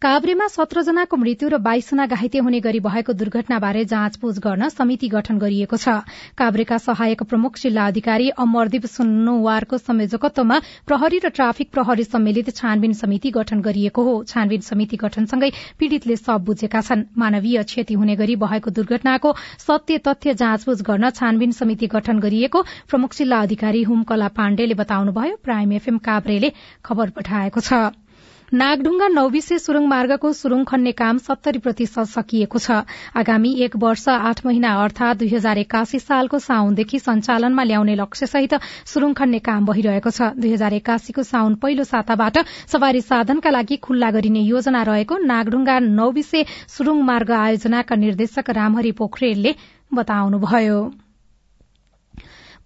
काभ्रेमा 0.03 0.47
सत्र 0.49 0.83
जनाको 0.83 1.17
मृत्यु 1.17 1.49
र 1.49 1.59
बाइसजना 1.59 2.07
घाइते 2.07 2.39
हुने 2.39 2.61
गरी 2.61 2.81
भएको 2.81 3.13
दुर्घटनाबारे 3.13 3.85
जाँचबुझ 3.85 4.35
गर्न 4.39 4.69
समिति 4.69 5.09
गठन 5.09 5.39
गरिएको 5.39 5.77
छ। 5.77 5.95
काभ्रेका 6.39 6.79
सहायक 6.79 7.23
प्रमुख 7.23 7.59
जिल्ला 7.59 7.87
अधिकारी 7.87 8.29
अमरदीप 8.37 8.87
सुन्नुवारको 8.87 9.79
संयोजकत्वमा 9.79 10.59
प्रहरी 10.87 11.19
र 11.19 11.29
ट्राफिक 11.31 11.71
प्रहरी 11.73 12.05
सम्मिलित 12.07 12.51
छानबिन 12.57 12.93
समिति 12.95 13.31
गठन 13.31 13.61
गरिएको 13.61 14.03
हो। 14.03 14.15
छानबिन 14.25 14.61
समिति 14.69 14.97
गठनसँगै 14.97 15.51
पीड़ितले 15.79 16.17
सब 16.19 16.45
बुझेका 16.45 16.81
छन्। 16.83 17.07
मानवीय 17.17 17.63
क्षति 17.65 17.95
हुने 17.95 18.17
गरी 18.17 18.37
भएको 18.57 18.71
दुर्घटनाको 18.73 19.35
सत्य 19.61 19.99
तथ्य 20.09 20.35
जाँचबुझ 20.35 20.81
गर्न 20.83 21.11
छानबिन 21.13 21.53
समिति 21.53 21.87
गठन 21.95 22.19
गरिएको 22.21 22.63
प्रमुख 22.89 23.15
जिल्ला 23.15 23.41
अधिकारी 23.43 23.83
हुमकला 23.85 24.29
पाण्डेले 24.37 24.75
बताउनुभयो। 24.77 25.37
प्राइम 25.45 25.73
एफएम 25.73 25.99
काभ्रेले 26.09 26.53
खबर 26.85 27.11
पठाएको 27.13 27.61
छ। 27.61 28.06
नागढुङ्गा 28.53 29.07
नौबिसे 29.09 29.59
सुरुङ 29.59 29.87
मार्गको 29.89 30.31
सुरुङ 30.33 30.63
खन्ने 30.65 30.91
काम 30.99 31.19
सत्तरी 31.19 31.59
प्रतिशत 31.59 32.07
सकिएको 32.09 32.59
छ। 32.59 32.71
आगामी 33.19 33.51
एक 33.67 33.77
वर्ष 33.77 34.09
आठ 34.09 34.45
महिना 34.47 34.75
अर्थात 34.83 35.17
दुई 35.19 35.29
हजार 35.29 35.59
एकासी 35.59 35.99
सालको 35.99 36.39
साउनदेखि 36.39 36.99
सञ्चालनमा 36.99 37.65
ल्याउने 37.67 37.95
लक्ष्यसहित 37.99 38.55
सुरुङ 38.87 39.13
खन्ने 39.19 39.39
काम 39.49 39.67
भइरहेको 39.67 40.11
छ। 40.11 40.31
दुई 40.39 40.53
हजार 40.53 40.79
एकासीको 40.79 41.23
साउन 41.27 41.55
पहिलो 41.59 41.85
साताबाट 41.85 42.39
सवारी 42.71 43.01
साधनका 43.03 43.51
लागि 43.51 43.77
खुल्ला 43.83 44.11
गरिने 44.15 44.43
योजना 44.47 44.83
रहेको 44.91 45.19
नागढुङ्गा 45.27 45.79
नौबिसे 45.89 46.45
सुरुङ 46.77 47.03
मार्ग 47.03 47.31
आयोजनाका 47.41 47.99
निर्देशक 47.99 48.51
रामहरि 48.61 48.93
पोखरेलले 48.95 49.55
बताउनुभयो। 49.93 50.79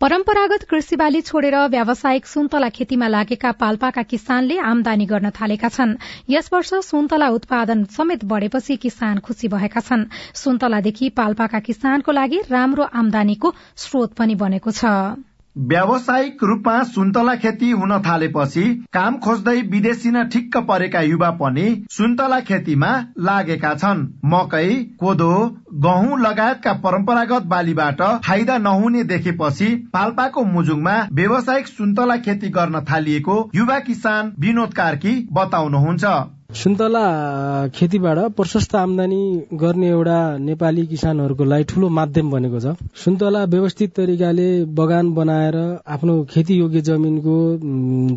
परम्परागत 0.01 0.63
कृषि 0.65 0.97
बाली 0.97 1.21
छोडेर 1.21 1.55
व्यावसायिक 1.69 2.27
सुन्तला 2.27 2.69
खेतीमा 2.73 3.09
लागेका 3.09 3.51
पाल्पाका 3.53 4.03
किसानले 4.03 4.57
आमदानी 4.59 5.07
गर्न 5.07 5.31
थालेका 5.31 5.69
छन्। 5.69 5.93
यस 6.29 6.49
वर्ष 6.53 6.73
सुन्तला 6.89 7.29
उत्पादन 7.29 7.85
समेत 7.93 8.25
बढ़ेपछि 8.25 8.77
किसान 8.81 9.19
खुशी 9.21 9.49
भएका 9.53 9.81
छन्। 9.81 10.09
सुन्तलादेखि 10.35 11.09
पाल्पाका 11.13 11.61
किसानको 11.61 12.13
लागि 12.13 12.41
राम्रो 12.49 12.89
आमदानीको 12.97 13.55
स्रोत 13.77 14.15
पनि 14.17 14.35
बनेको 14.41 14.71
छ। 14.73 14.85
व्यावसायिक 15.61 16.43
रूपमा 16.45 16.83
सुन्तला 16.85 17.35
खेती 17.37 17.71
हुन 17.71 17.91
थालेपछि 18.03 18.63
काम 18.93 19.17
खोज्दै 19.19 19.55
विदेशी 19.73 20.11
न 20.11 20.23
ठिक्क 20.33 20.57
परेका 20.69 21.01
युवा 21.01 21.31
पनि 21.41 21.65
सुन्तला 21.91 22.39
खेतीमा 22.41 22.93
लागेका 23.19 23.75
छन्। 23.75 24.07
मकै 24.27 24.71
कोदो 25.01 25.29
गहुँ 25.83 26.21
लगायतका 26.21 26.73
परम्परागत 26.81 27.53
बालीबाट 27.53 28.03
फाइदा 28.25 28.59
नहुने 28.61 29.05
देखेपछि 29.13 29.69
पाल्पाको 29.93 30.45
मुजुङमा 30.49 30.97
व्यावसायिक 31.13 31.69
सुन्तला 31.69 32.17
खेती 32.25 32.49
गर्न 32.51 32.85
थालिएको 32.91 33.39
युवा 33.55 33.79
किसान 33.87 34.33
विनोद 34.41 34.75
कार्की 34.75 35.15
बताउनुहुन्छ। 35.33 36.05
सुन्तला 36.51 37.01
खेतीबाट 37.75 38.19
प्रशस्त 38.37 38.75
आमदानी 38.77 39.47
गर्ने 39.55 39.89
एउटा 39.89 40.19
नेपाली 40.39 40.85
किसानहरूको 40.87 41.45
लागि 41.45 41.65
ठूलो 41.71 41.89
माध्यम 41.89 42.31
बनेको 42.31 42.61
छ। 42.61 42.75
सुन्तला 42.97 43.43
व्यवस्थित 43.47 43.91
तरिकाले 43.97 44.49
बगान 44.75 45.13
बनाएर 45.15 45.57
आफ्नो 45.87 46.15
खेती 46.27 46.55
योग्य 46.55 46.81
जमिनको 46.81 47.37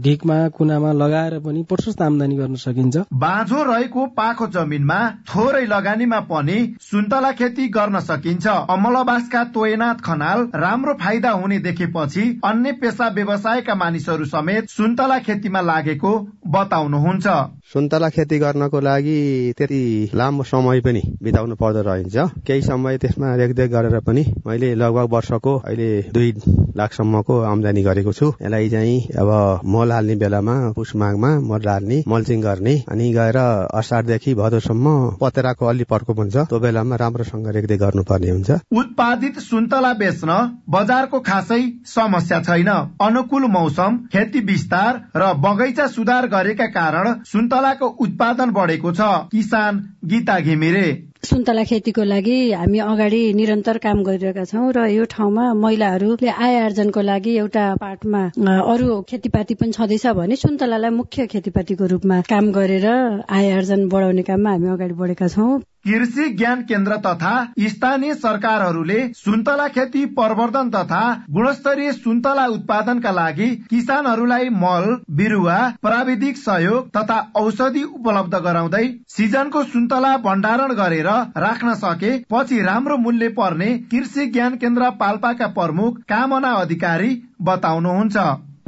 ढिकमा 0.02 0.38
कुनामा 0.58 0.92
लगाएर 0.94 1.38
पनि 1.46 1.62
प्रशस्त 1.70 2.02
आमदानी 2.02 2.36
गर्न 2.36 2.56
सकिन्छ। 2.56 2.96
बाँझो 3.14 3.64
रहेको 3.64 4.06
पाखो 4.18 4.48
जमिनमा 4.50 5.00
थोरै 5.30 5.66
लगानीमा 5.68 6.20
पनि 6.26 6.58
सुन्तला 6.82 7.32
खेती 7.38 7.68
गर्न 7.70 8.00
सकिन्छ। 8.02 8.48
अमलबासका 8.48 9.44
तोयनाथ 9.54 10.02
खनाल 10.04 10.48
राम्रो 10.58 10.94
फाइदा 11.04 11.32
हुने 11.38 11.60
देखेपछि 11.60 12.26
अन्य 12.44 12.72
पेसा 12.82 13.08
व्यवसायका 13.14 13.76
मानिसहरू 13.76 14.26
समेत 14.26 14.70
सुन्तला 14.72 15.20
खेतीमा 15.22 15.62
लागेको 15.62 16.18
बताउनुहुन्छ। 16.50 17.28
सुन्तला 17.74 18.10
खेती 18.10 18.23
गर्नको 18.26 18.80
लागि 18.80 19.54
त्यति 19.58 20.10
लामो 20.16 20.44
समय 20.44 20.82
पनि 20.82 21.02
बिताउनु 21.24 21.56
पर्दो 21.56 21.82
रहन्छ। 21.82 22.16
केही 22.48 22.62
समय 22.62 22.98
त्यसमा 22.98 23.36
रेखदेख 23.36 23.72
गरेर 23.72 24.00
पनि 24.00 24.24
मैले 24.48 24.74
लगभग 24.76 25.14
वर्षको 25.14 25.54
अहिले 25.58 25.90
दुई 26.14 26.32
लाखसम्मको 26.78 27.40
आमदानी 27.42 27.84
गरेको 27.84 28.12
छु। 28.14 28.28
यसलाई 28.42 28.70
चाहिँ 28.70 28.98
अब 29.22 29.62
मल 29.66 29.92
हाल्ने 29.92 30.16
बेलामा 30.16 30.56
पुस 30.76 30.96
माघमा 30.96 31.30
मल 31.40 31.68
हाल्ने 31.70 32.04
मल्चिङ 32.08 32.42
गर्ने 32.42 32.76
अनि 32.90 33.12
गएर 33.14 33.38
असारदेखि 33.74 34.34
भदौसम्म 34.36 35.18
पतेराको 35.22 35.66
अलि 35.66 35.84
पर्को 35.84 36.14
हुन्छ। 36.14 36.36
त्यो 36.36 36.60
बेलामा 36.60 36.96
राम्रोसँग 36.96 37.48
रेखदेख 37.48 37.80
गर्नुपर्ने 37.80 38.30
हुन्छ। 38.30 38.52
उत्पादित 38.74 39.40
सुन्तला 39.40 39.94
बेच्न 39.94 40.30
बजारको 40.70 41.20
खासै 41.20 41.62
समस्या 41.86 42.42
छैन। 42.42 42.70
अनुकूल 43.02 43.46
मौसम 43.52 43.98
खेती 44.14 44.40
विस्तार 44.40 45.02
र 45.16 45.34
बगैँचा 45.38 45.88
सुधार 45.88 46.28
गरेका 46.28 46.66
कारण 46.68 47.14
सुन्तलाको 47.26 47.88
उत्पादन 48.14 48.52
बढेको 48.52 48.92
छ। 48.92 49.02
किसान 49.34 49.90
गीता 50.06 50.40
घिमिरे। 50.40 51.13
सुन्तला 51.24 51.64
खेतीको 51.64 52.04
लागि 52.04 52.38
हामी 52.52 52.80
अगाडि 52.84 53.22
निरन्तर 53.34 53.78
काम 53.80 54.04
गरिरहेका 54.04 54.44
छौँ 54.44 54.72
र 54.76 54.86
यो 54.92 55.04
ठाउँमा 55.08 55.46
महिलाहरूले 55.56 56.30
आय 56.30 56.60
आर्जनको 56.60 57.02
लागि 57.02 57.36
एउटा 57.38 57.66
पार्टमा 57.80 58.24
अरू 58.68 59.02
खेतीपाती 59.08 59.56
पनि 59.56 59.72
छँदैछ 59.72 60.08
भने 60.20 60.36
सुन्तलालाई 60.38 60.92
मुख्य 60.92 61.28
खेतीपातीको 61.32 61.86
रूपमा 61.90 62.22
काम 62.30 62.52
गरेर 62.52 62.88
आय 63.32 63.52
आर्जन 63.52 63.88
बढाउने 63.90 64.24
काममा 64.24 64.52
हामी 64.52 64.68
अगाडि 64.70 64.94
बढेका 64.96 65.28
छौँ। 65.30 65.62
कृषि 65.86 66.28
ज्ञान 66.32 66.62
केन्द्र 66.64 66.96
तथा 67.06 67.32
स्थानीय 67.62 68.14
सरकारहरूले 68.16 69.00
सुन्तला 69.16 69.68
खेती 69.70 70.06
प्रवर्धन 70.16 70.70
तथा 70.70 71.02
गुणस्तरीय 71.30 71.92
सुन्तला 71.94 72.46
उत्पादनका 72.50 73.12
लागि 73.12 73.48
किसानहरूलाई 73.70 74.50
मल 74.56 74.86
बिरुवा 75.12 75.58
प्राविधिक 75.82 76.38
सहयोग 76.38 76.88
तथा 76.98 77.18
औषधि 77.36 77.84
उपलब्ध 77.90 78.36
गराउँदै 78.46 78.86
सिजनको 79.10 79.64
सुन्तला 79.74 80.16
भण्डारण 80.24 80.74
गरेर 80.74 81.10
राख्न 81.38 81.74
सके 81.74 82.12
पछि 82.32 82.62
राम्रो 82.62 82.98
मूल्य 82.98 83.30
पर्ने 83.30 83.78
कृषि 83.92 84.26
ज्ञान 84.28 84.58
केन्द्र 84.58 84.90
पाल्पाका 84.90 85.48
प्रमुख 85.48 86.00
कामना 86.10 86.52
अधिकारी 86.54 87.12
बताउनुहुन्छ। 87.42 88.18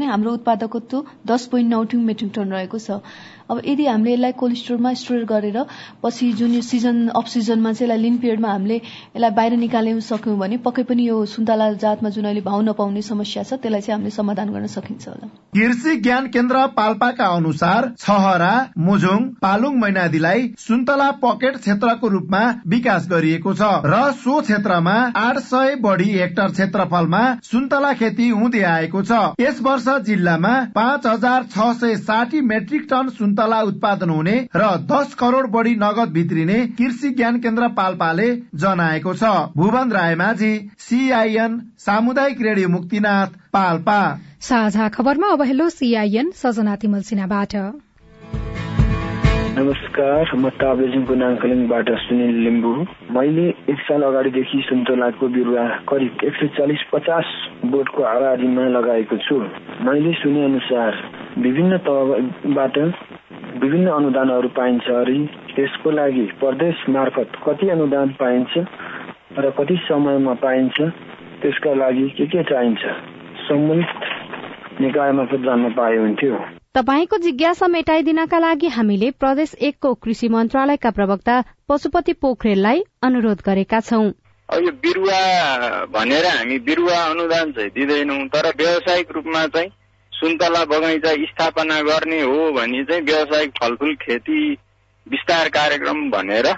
हाम्रो 0.02 0.32
उत्पादकत्व 0.32 1.06
दस 1.28 1.46
पोइन्ट 1.46 1.70
नौ 1.70 1.84
मेट्रिक 1.96 2.32
टन 2.36 2.50
रहेको 2.50 2.80
छ। 2.80 2.92
अब 3.50 3.62
यदि 3.66 3.86
हामीले 3.86 4.14
यसलाई 4.14 4.32
कोल्ड 4.34 4.58
स्टोर 4.98 5.24
गरेर 5.26 5.58
पछि 6.04 6.32
जुन 6.34 6.54
यो 6.54 6.62
सिजन 6.64 7.08
अफ 7.16 7.28
सिजनमा 7.30 7.72
चाहिँ 7.74 7.86
यसलाई 7.86 8.02
लिन 8.04 8.18
पिरियडमा 8.18 8.52
हामीले 8.52 8.76
यसलाई 8.76 9.32
बाहिर 9.32 9.58
निकाल्न 9.58 10.00
सक्यौँ 10.02 10.38
भने 10.40 10.58
पक्कै 10.66 10.84
पनि 10.90 11.08
यो 11.08 11.18
सुन्तला 11.34 11.72
जातमा 11.84 12.10
जुन 12.10 12.26
अहिले 12.26 12.42
भाउ 12.42 12.62
नपाउने 12.62 13.02
समस्या 13.02 13.44
छ 13.44 13.60
त्यसलाई 13.62 13.82
चाहिँ 13.82 13.96
हामीले 13.96 14.16
समाधान 14.16 14.54
गर्न 14.54 14.68
सकिन्छ 14.76 15.08
होला। 15.08 15.28
कृषि 15.56 15.96
ज्ञान 15.98 16.28
केन्द्र 16.30 16.66
पाल्पाका 16.78 17.28
अनुसार 17.36 17.90
छहरा 17.98 18.54
मुजुङ 18.88 19.28
पालुङ 19.42 19.78
मैनादीलाई 19.82 20.48
सुन्तला 20.60 21.10
पकेट 21.24 21.58
क्षेत्रको 21.58 22.08
रूपमा 22.16 22.42
विकास 22.68 23.08
गरिएको 23.12 23.54
छ 23.54 23.70
र 23.86 24.02
सो 24.24 24.40
क्षेत्रमा 24.42 24.96
आठ 25.22 25.38
सय 25.46 25.76
बढ़ी 25.82 26.10
हेक्टर 26.16 26.52
क्षेत्रफलमा 26.52 27.24
सुन्तला 27.44 27.94
खेती 28.02 28.30
हुँदै 28.32 28.64
आएको 28.72 29.04
छ। 29.04 29.22
यस 29.40 29.62
वर्ष 29.62 29.88
जिल्लामा 30.06 30.56
पाँच 30.76 31.08
हजार 31.08 31.48
छ 31.56 31.70
सय 31.80 31.96
साठी 32.04 32.42
मेट्रिक 32.50 32.88
टन 32.90 33.10
उत्पादन 33.44 34.10
हुने 34.10 34.48
र 34.56 34.76
दस 34.92 35.14
करोड़ 35.14 35.48
बढ़ी 35.48 35.76
नगद 35.76 36.12
भित्रिने 36.12 36.68
कृषि 36.68 37.10
ज्ञान 37.10 37.40
केन्द्र 37.40 37.68
पाल्पाले 37.68 38.36
जनाएको 38.56 39.14
छ। 39.14 39.24
भुवन 39.58 39.92
रायमाझी 39.92 40.54
सीआईएन 40.80 41.62
सामुदायिक 41.80 42.42
रेडियो 42.42 42.70
मुक्तिनाथ 42.70 43.28
पाल्पा। 43.54 44.20
साझा 44.40 44.88
खबरमा 44.90 45.28
अब 45.28 45.42
सीआईएन 45.70 46.32
सजना 46.32 46.76
तिमल 46.76 47.02
नमस्कार 49.56 50.32
म 50.36 50.50
ताबेजिङको 50.62 51.16
नाङकलिङबाट 51.16 51.90
सुनिल 52.06 52.40
लिम्बू। 52.46 52.72
मैले 53.16 53.44
एक 53.72 53.80
साल 53.88 54.02
अगाडिदेखि 54.04 54.58
सुन्तलाको 54.70 55.28
बिरुवा 55.36 55.64
करिब 55.90 56.24
एक 56.28 56.34
सय 56.36 56.48
चालिस 56.58 56.82
पचास 56.92 57.28
बोटको 57.72 58.04
आबादीमा 58.04 58.66
लगाएको 58.74 59.18
छु। 59.18 59.38
मैले 59.88 60.12
सुने 60.22 60.44
अनुसार 60.46 60.98
विभिन्न 61.46 61.78
तहबाट 61.88 62.78
विभिन्न 63.64 63.88
अनुदानहरू 63.92 64.50
पाइन्छ 64.60 64.90
अरे 64.98 65.16
त्यसको 65.56 65.92
लागि 65.92 66.26
प्रदेश 66.44 66.84
मार्फत 66.98 67.40
कति 67.48 67.70
अनुदान 67.78 68.14
पाइन्छ 68.20 68.66
र 69.40 69.54
कति 69.60 69.80
समयमा 69.88 70.34
पाइन्छ 70.44 70.82
त्यसका 71.42 71.74
लागि 71.76 72.10
के 72.20 72.28
के 72.28 72.44
चाहिन्छ? 72.52 72.84
सम्बन्धित 73.48 74.82
निकाय 74.82 75.12
मार्फत 75.14 75.48
जान्न 75.48 75.74
पाए 75.80 75.98
हुन्थ्यो। 75.98 76.44
तपाईँको 76.76 77.18
जिज्ञासा 77.18 77.68
मेटाइदिनका 77.68 78.40
लागि 78.40 78.68
हामीले 78.68 79.10
प्रदेश 79.12 79.54
एकको 79.62 79.94
कृषि 79.96 80.28
मन्त्रालयका 80.28 80.90
प्रवक्ता 80.92 81.36
पशुपति 81.70 82.14
पोखरेललाई 82.14 82.84
अनुरोध 83.04 83.42
गरेका 83.46 83.80
छौं। 83.80 84.04
यो 84.50 84.72
बिरुवा 84.84 85.20
भनेर 85.86 86.26
हामी 86.26 86.58
बिरुवा 86.60 86.98
अनुदान 87.04 87.52
चाहिँ 87.52 87.70
दिँदैनौँ 87.70 88.28
तर 88.28 88.50
व्यावसायिक 88.58 89.12
रूपमा 89.12 89.46
चाहिँ 89.48 89.70
सुन्तला 90.12 90.66
बगैँचा 90.66 91.14
स्थापना 91.32 91.80
गर्ने 91.82 92.22
हो 92.22 92.52
भने 92.52 92.84
चाहिँ 92.84 93.02
व्यावसायिक 93.04 93.52
फलफुल 93.62 93.96
खेती 93.96 94.52
विस्तार 95.08 95.50
कार्यक्रम 95.56 96.10
भनेर 96.12 96.54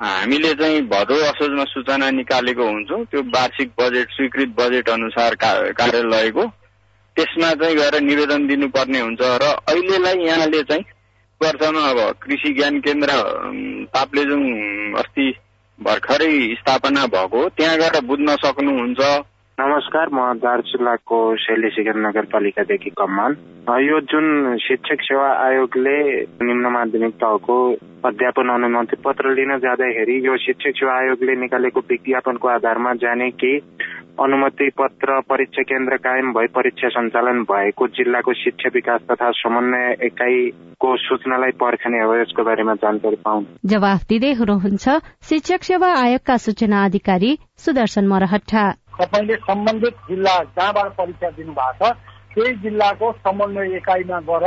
हामीले 0.00 0.54
चाहिँ 0.54 0.82
भदौ 0.90 1.22
असोजमा 1.30 1.64
सूचना 1.64 2.10
निकालेको 2.10 2.68
हुन्छौँ। 2.68 3.04
त्यो 3.04 3.22
वार्षिक 3.30 3.72
बजेट 3.80 4.08
स्वीकृत 4.10 4.54
बजेट 4.58 4.88
अनुसार 4.90 5.34
कार्यालयको 5.44 6.52
त्यसमा 7.16 7.52
चाहिँ 7.54 7.76
गएर 7.76 8.00
निवेदन 8.00 8.46
दिनुपर्ने 8.46 9.00
हुन्छ 9.00 9.20
र 9.42 9.44
अहिलेलाई 9.68 10.18
यहाँले 10.26 10.62
चाहिँ 10.62 10.84
वर्षमा 11.40 11.84
अब 11.90 12.00
कृषि 12.22 12.52
ज्ञान 12.54 12.80
केन्द्र 12.80 13.10
ताप्लेजुङ 13.94 14.42
अस्ति 14.98 15.26
भर्खरै 15.78 16.34
स्थापना 16.60 17.06
भएको 17.06 17.48
त्यहाँ 17.48 17.78
गएर 17.78 18.00
बुझ्न 18.06 18.36
सक्नुहुन्छ। 18.36 19.00
नमस्कार 19.58 20.08
म 20.12 20.20
दार्चुलाको 20.36 21.18
शैली 21.36 21.68
शिखर 21.70 21.96
नगरपालिकादेखि 21.96 22.90
कमान 22.90 23.36
यो 23.80 24.00
जुन 24.00 24.56
शिक्षक 24.58 25.00
सेवा 25.00 25.28
आयोगले 25.44 25.96
निम्न 26.44 26.72
माध्यमिक 26.72 27.14
तहको 27.14 27.56
अध्यापन 28.04 28.48
अनुमति 28.48 28.96
पत्र 29.04 29.32
लिन 29.34 29.56
जाँदाखेरि 29.58 30.16
यो 30.26 30.36
शिक्षक 30.36 30.76
सेवा 30.76 30.92
आयोगले 31.00 31.36
निकालेको 31.40 31.80
विज्ञापनको 31.80 32.48
आधारमा 32.48 32.92
जाने 32.94 33.30
कि 33.30 33.52
अनुमति 34.20 34.70
पत्र 34.78 35.20
परीक्षा 35.20 35.62
केन्द्र 35.62 35.96
कायम 35.96 36.32
भई 36.32 36.46
परीक्षा 36.46 36.88
सञ्चालन 36.88 37.42
भएको 37.42 37.86
जिल्लाको 37.88 38.32
शिक्षा 38.32 38.70
विकास 38.74 39.00
तथा 39.10 39.30
समन्वय 39.30 39.96
एकाइको 40.02 40.96
सूचनालाई 40.96 41.50
पर्खने 41.50 42.00
हो 42.04 42.14
यसको 42.16 42.44
बारेमा 42.44 42.74
जानकारी 42.74 43.16
पाउनु 43.16 43.68
जवाफ 43.68 44.06
दिँदै 44.08 44.32
हुनुहुन्छ 44.32 44.88
शिक्षक 45.22 45.62
सेवा 45.62 45.88
आयोगका 46.00 46.36
सूचना 46.36 46.84
अधिकारी 46.84 47.38
सुदर्शन 47.56 48.06
मरहट्टा। 48.06 48.64
तपाईँले 49.00 49.36
सम्बन्धित 49.36 49.94
जिल्ला 50.08 50.36
जहाँबाट 50.56 50.92
परीक्षा 50.92 51.30
दिनुभएको 51.30 51.90
छ 51.90 51.96
त्यही 52.34 52.56
जिल्लाको 52.56 53.12
समन्वय 53.12 53.76
एकाइमा 53.76 54.20
गएर 54.20 54.46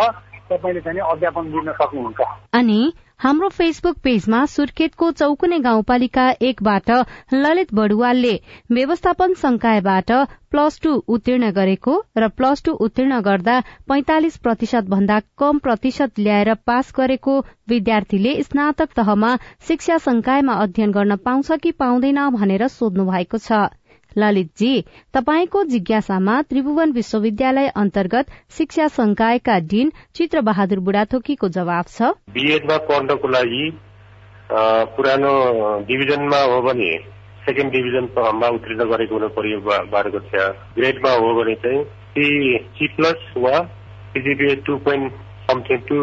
तपाईँले 0.50 0.82
चाहिँ 0.82 1.00
अध्यापन 1.12 1.52
दिन 1.52 1.72
सक्नुहुन्छ। 1.74 2.28
अनि 2.54 2.82
हाम्रो 3.20 3.48
फेसबुक 3.50 3.98
पेजमा 4.04 4.46
सुर्खेतको 4.46 5.12
चौकुने 5.12 5.60
गाउँपालिका 5.60 6.26
एकबाट 6.42 6.92
ललित 7.34 7.74
बडुवालले 7.74 8.34
व्यवस्थापन 8.72 9.34
संकायबाट 9.34 10.12
प्लस 10.52 10.80
टू 10.84 10.94
उत्तीर्ण 11.08 11.50
गरेको 11.52 11.96
र 12.18 12.28
प्लस 12.38 12.64
टू 12.64 12.72
उत्तीर्ण 12.86 13.20
गर्दा 13.22 13.60
पैंतालिस 13.88 14.38
प्रतिशत 14.38 14.90
भन्दा 14.90 15.20
कम 15.38 15.58
प्रतिशत 15.60 16.20
ल्याएर 16.20 16.54
पास 16.66 16.94
गरेको 16.98 17.40
विद्यार्थीले 17.70 18.34
स्नातक 18.44 18.96
तहमा 18.96 19.36
शिक्षा 19.68 19.98
संकायमा 19.98 20.54
अध्ययन 20.64 20.92
गर्न 20.92 21.16
पाउँछ 21.26 21.52
कि 21.64 21.72
पाउँदैन 21.76 22.30
भनेर 22.30 22.68
सोध्नु 22.70 23.06
भएको 23.06 23.38
छ। 23.38 23.68
ललितजी 24.18 24.74
तपाईँको 25.14 25.64
जिज्ञासामा 25.64 26.42
त्रिभुवन 26.42 26.92
विश्वविद्यालय 26.92 27.68
अन्तर्गत 27.76 28.32
शिक्षा 28.58 28.88
संकायका 28.88 29.58
डिन 29.70 29.92
चित्र 30.16 30.42
बहादुर 30.42 30.80
बुढाथोकीको 30.80 31.50
जवाब 31.50 31.86
छ। 31.88 32.12
बिएडमा 32.34 32.78
पढ्नको 32.90 33.28
लागि 33.28 33.64
पुरानो 34.98 35.34
डिभिजनमा 35.88 36.42
हो 36.44 36.62
भने 36.62 36.92
सेकेन्ड 37.46 37.72
डिभिजनमा 37.72 38.48
उत्तीर्ण 38.50 38.90
गरेको 38.92 39.16
हुनु 39.16 39.30
पर्यो 39.38 39.60
बाह्र 39.66 40.10
कक्षा 40.10 40.48
ग्रेडमा 40.76 41.12
हो 41.14 41.34
भने 41.40 41.56
चाहिँ 41.64 42.58
सी 42.76 42.88
प्लस 42.96 43.34
वा 43.38 43.58
CGPA 44.14 44.56
two 44.68 44.78
point 44.86 45.14
something 45.50 45.78
two 45.90 45.98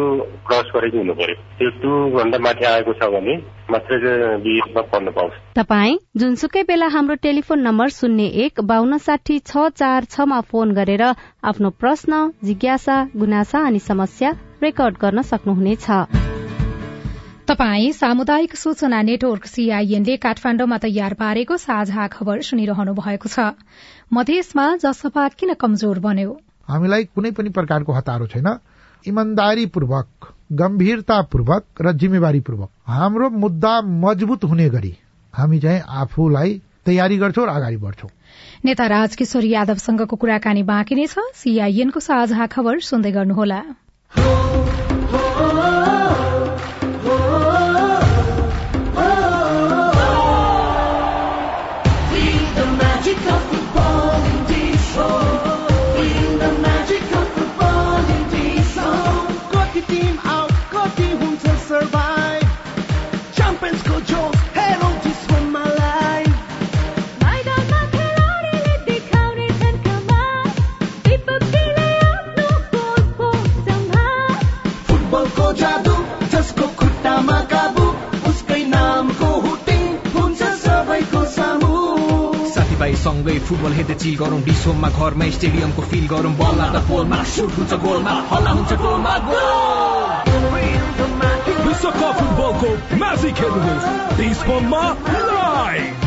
cross 0.47 0.71
गरेको 0.75 0.97
हुनु 0.97 1.13
पर्यो 1.19 1.35
त्यो 1.59 1.69
टू 1.81 1.91
भन्दा 2.15 2.37
माथि 2.45 2.65
आएको 2.71 2.93
छ 2.99 3.09
भने 3.13 3.35
मात्रै 3.71 3.97
बिएडमा 4.45 4.81
पढ्न 4.93 5.11
पाउँछ 5.17 5.33
तपाईँ 5.59 5.97
जुनसुकै 6.21 6.63
बेला 6.69 6.87
हाम्रो 6.95 7.15
टेलिफोन 7.25 7.59
नम्बर 7.67 7.89
शून्य 7.97 8.25
एक 8.45 8.61
बान्न 8.71 8.97
साठी 9.07 9.39
छ 9.41 9.67
चार 9.81 10.11
छमा 10.13 10.39
फोन 10.51 10.73
गरेर 10.79 11.03
आफ्नो 11.51 11.69
प्रश्न 11.81 12.21
जिज्ञासा 12.43 12.97
गुनासा 13.17 13.65
अनि 13.67 13.79
समस्या 13.87 14.31
रेकर्ड 14.63 14.95
गर्न 15.01 15.21
सक्नुहुनेछ। 15.31 15.87
तपाई 17.49 17.91
सामुदायिक 17.93 18.55
सूचना 18.59 19.01
नेटवर्क 19.09 19.45
सीआईएनले 19.47 20.15
काठमाण्डुमा 20.23 20.77
तयार 20.85 21.13
पारेको 21.19 21.57
साझा 21.57 22.07
खबर 22.15 22.41
सुनिरहनु 22.47 22.93
भएको 22.93 23.29
छ। 23.29 23.45
मधेसमा 24.13 24.65
जसपा 24.83 25.27
किन 25.39 25.53
कमजोर 25.61 25.99
बन्यो? 26.05 26.33
हामीलाई 26.67 27.03
कुनै 27.15 27.31
पनि 27.37 27.49
प्रकारको 27.57 27.91
हतारो 27.97 28.27
छैन। 28.33 28.47
इमान्दारीपूर्वक 29.07 30.33
गम्भीरतापूर्वक 30.51 31.63
र 31.81 31.91
जिम्मेवारीपूर्वक 31.93 32.69
हाम्रो 32.87 33.29
मुद्दा 33.29 33.73
मजबुत 34.03 34.43
हुने 34.43 34.69
गरी 34.69 34.93
हामी 35.33 35.59
चाहिँ 35.59 35.81
आफूलाई 36.01 36.61
तयारी 36.85 37.17
गर्छौँ 37.17 37.45
र 37.45 37.49
अगाडि 37.49 37.77
बढ्छौं। 37.77 38.09
नेता 38.65 38.85
राजकिशोर 38.87 39.43
यादवसँगको 39.45 40.15
कुराकानी 40.15 40.63
बाँकी 40.63 40.95
नै 40.95 41.07
छ। 41.07 41.19
सीआईएनको 41.35 41.99
साझा 41.99 42.45
खबर 42.47 42.79
सुन्दै 42.79 43.11
गर्नुहोला। 43.11 43.59
फुटबल 83.47 83.73
हेर्दै 83.73 83.95
चिल 84.03 84.15
गरौँ 84.19 84.39
डिसोममा 84.43 84.89
घरमा 84.97 85.25
स्टेडियमको 85.35 85.81
फिल 85.91 86.07
गरौँ। 86.13 86.33
बल 86.39 86.59
त 86.73 86.83
पोलमा 86.89 87.19
सुट 87.35 87.51
हुन्छ 87.57 87.73
गोलमा 87.85 88.13
हल्ला 88.31 88.51
हुन्छ 88.57 88.73
गोलमा 88.83 89.13
विश्वकप 91.67 92.13
फुटबलको 92.19 92.69
म्याजिक 92.97 93.35
हेर्नुहोस्। 93.43 93.87
डिसोममा 94.19 94.83
लाइभ 95.29 96.06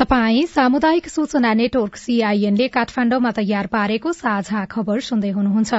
तपाई 0.00 0.44
सामुदायिक 0.48 1.08
सूचना 1.08 1.52
नेटवर्क 1.54 1.96
सीआईएनले 1.96 2.68
काठमाण्डुमा 2.72 3.30
तयार 3.36 3.66
पारेको 3.68 4.12
साझा 4.12 4.64
खबर 4.64 5.00
सुन्दै 5.04 5.30
हुनुहुन्छ। 5.30 5.72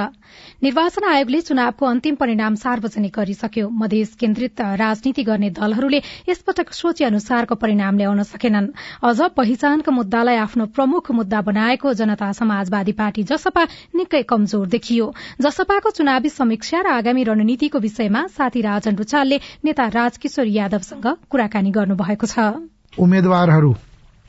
निर्वाचन 0.62 1.04
आयोगले 1.04 1.40
चुनावको 1.40 1.86
अन्तिम 1.86 2.14
परिणाम 2.14 2.54
सार्वजनिक 2.54 3.18
गरिसक्यो। 3.18 3.66
मधेस 3.82 4.14
केन्द्रित 4.14 4.60
राजनीति 4.78 5.22
गर्ने 5.26 5.50
दलहरूले 5.58 6.00
यसपटक 6.28 6.70
सोचे 6.72 7.04
अनुसारको 7.04 7.54
परिणाम 7.58 7.98
ल्याउन 7.98 8.22
सकेनन्। 8.22 8.70
अझ 9.02 9.18
पहिचानको 9.34 9.90
मुद्दालाई 9.90 10.36
आफ्नो 10.46 10.70
प्रमुख 10.70 11.10
मुद्दा 11.18 11.40
बनाएको 11.42 11.94
जनता 11.98 12.32
समाजवादी 12.38 12.92
पार्टी 12.94 13.22
जसपा 13.26 13.68
निकै 13.98 14.22
कमजोर 14.30 14.66
देखियो। 14.70 15.12
जसपाको 15.42 15.96
चुनावी 15.98 16.28
समीक्षा 16.30 16.78
र 16.80 16.98
आगामी 17.02 17.22
रणनीतिको 17.26 17.78
विषयमा 17.82 18.26
साथी 18.38 18.60
राजन 18.62 18.94
रुचालले 18.96 19.44
नेता 19.66 19.92
राजकिशोर 19.98 20.58
यादवसँग 20.58 21.06
कुराकानी 21.26 21.70
गर्नुभएको 21.74 22.26
छ। 22.26 22.52
उम्मेद्वारहरू 22.98 23.72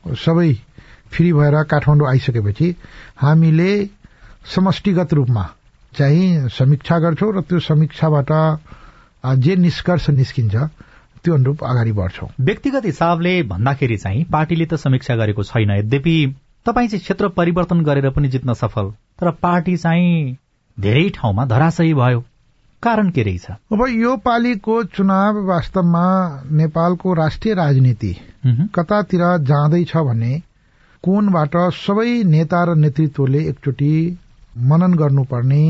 सबै 0.05 0.53
फ्री 1.11 1.31
भएर 1.33 1.63
काठमाडौँ 1.63 2.07
आइसकेपछि 2.09 2.75
हामीले 3.17 3.71
समष्टिगत 4.55 5.13
रूपमा 5.13 5.43
चाहिँ 5.93 6.49
समीक्षा 6.49 6.99
गर्छौँ 6.99 7.31
र 7.33 7.41
त्यो 7.41 7.59
समीक्षाबाट 7.59 8.31
जे 9.23 9.55
निष्कर्ष 9.55 10.09
निस्किन्छ 10.09 10.55
त्यो 11.23 11.33
अनुरूप 11.33 11.63
अगाडि 11.63 11.91
बढ्छौँ। 11.91 12.29
व्यक्तिगत 12.39 12.85
हिसाबले 12.85 13.41
भन्दाखेरि 13.43 13.97
चाहिँ 13.97 14.23
पार्टीले 14.31 14.65
त 14.65 14.75
समीक्षा 14.75 15.15
गरेको 15.15 15.43
छैन। 15.43 15.71
यद्यपि 15.71 16.15
तपाईँ 16.65 16.87
चाहिँ 16.87 17.01
क्षेत्र 17.01 17.27
परिवर्तन 17.37 17.83
गरेर 17.83 18.09
पनि 18.09 18.27
जित्न 18.27 18.53
सफल 18.53 18.89
तर 19.19 19.31
पार्टी 19.39 19.77
चाहिँ 19.77 20.37
धेरै 20.77 21.09
ठाउँमा 21.15 21.45
धराशयी 21.45 21.93
भयो। 21.93 22.23
कारण 22.83 23.09
के 23.09 23.23
रहेछ? 23.23 23.45
अब 23.71 23.85
यो 23.89 24.15
पालिको 24.25 24.83
चुनाव 24.85 25.37
वास्तवमा 25.47 26.05
नेपालको 26.51 27.13
राष्ट्रिय 27.13 27.53
राजनीति 27.55 28.15
कतातिर 28.75 29.21
जाँदैछ 29.43 29.95
भन्ने 29.97 30.33
कोणबाट 31.03 31.55
सबै 31.75 32.23
नेता 32.23 32.63
र 32.63 32.75
नेतृत्वले 32.75 33.39
एकचोटि 33.49 33.93
मनन 34.69 34.93
गर्नुपर्ने 34.93 35.63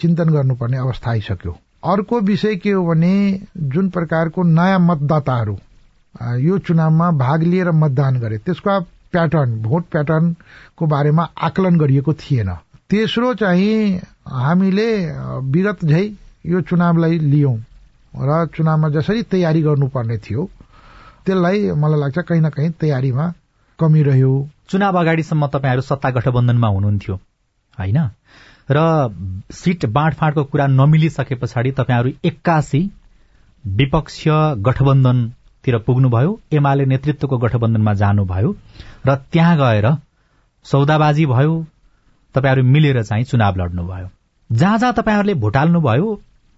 चिन्तन 0.00 0.28
गर्नुपर्ने 0.30 0.76
अवस्था 0.78 1.10
आइसक्यो। 1.10 1.56
अर्को 1.84 2.20
विषय 2.22 2.56
के 2.56 2.70
हो 2.70 2.84
भने 2.86 3.14
जुन 3.72 3.88
प्रकारको 3.90 4.42
नयाँ 4.42 4.78
मतदाताहरू 4.80 5.56
यो 6.40 6.58
चुनावमा 6.58 7.10
भाग 7.22 7.42
लिएर 7.42 7.70
मतदान 7.72 8.18
गरे 8.20 8.38
त्यसको 8.38 8.80
प्याटर्न 9.12 9.56
भोट 9.62 9.84
प्याटर्नको 9.92 10.86
बारेमा 10.86 11.28
आकलन 11.42 11.78
गरिएको 11.78 12.12
थिएन। 12.14 12.50
तेस्रो 12.90 13.32
चाहिँ 13.34 13.98
हामीले 14.28 14.90
विगत 15.52 15.84
झै 15.84 16.04
यो 16.44 16.60
चुनावलाई 16.60 17.18
लियौं। 17.18 17.56
र 18.14 18.46
चुनावमा 18.56 18.88
जसरी 18.88 19.22
तयारी 19.22 19.62
गर्नुपर्ने 19.62 20.16
थियो 20.18 20.48
त्यसलाई 21.26 21.70
मलाई 21.72 22.00
लाग्छ 22.00 22.18
कहीँ 22.18 22.40
न 22.40 22.48
कहीँ 22.50 22.70
तयारीमा 22.80 23.32
कमी 23.78 24.02
रह्यो। 24.02 24.32
चुनाव 24.68 24.98
अगाडिसम्म 24.98 25.46
तपाईँहरू 25.46 25.82
सत्ता 25.82 26.10
गठबन्धनमा 26.10 26.68
हुनुहुन्थ्यो 26.68 27.14
होइन? 27.78 27.98
र 28.70 28.78
सिट 29.52 29.86
बाँडफाँडको 29.86 30.44
कुरा 30.44 30.66
नमिलिसके 30.66 31.34
पछाडि 31.34 31.70
तपाईँहरू 31.70 32.10
एक्कासी 32.24 32.80
विपक्षीय 33.64 34.32
गठबन्धनतिर 34.60 35.78
पुग्नुभयो 35.78 36.38
एमाले 36.52 36.84
नेतृत्वको 36.84 37.38
गठबन्धनमा 37.38 37.94
जानुभयो 37.94 38.50
र 39.06 39.14
त्यहाँ 39.32 39.56
गएर 39.56 39.86
सौदाबाजी 40.66 41.26
भयो 41.26 41.54
तपाईँहरू 42.34 42.62
मिलेर 42.64 43.02
चाहिँ 43.02 43.24
चुनाव 43.24 43.56
लड्नुभयो। 43.56 44.08
जहाँ 44.50 44.78
जहाँ 44.78 44.92
तपाईँहरूले 44.92 45.34
भोट 45.34 45.56
हाल्नुभयो 45.56 46.14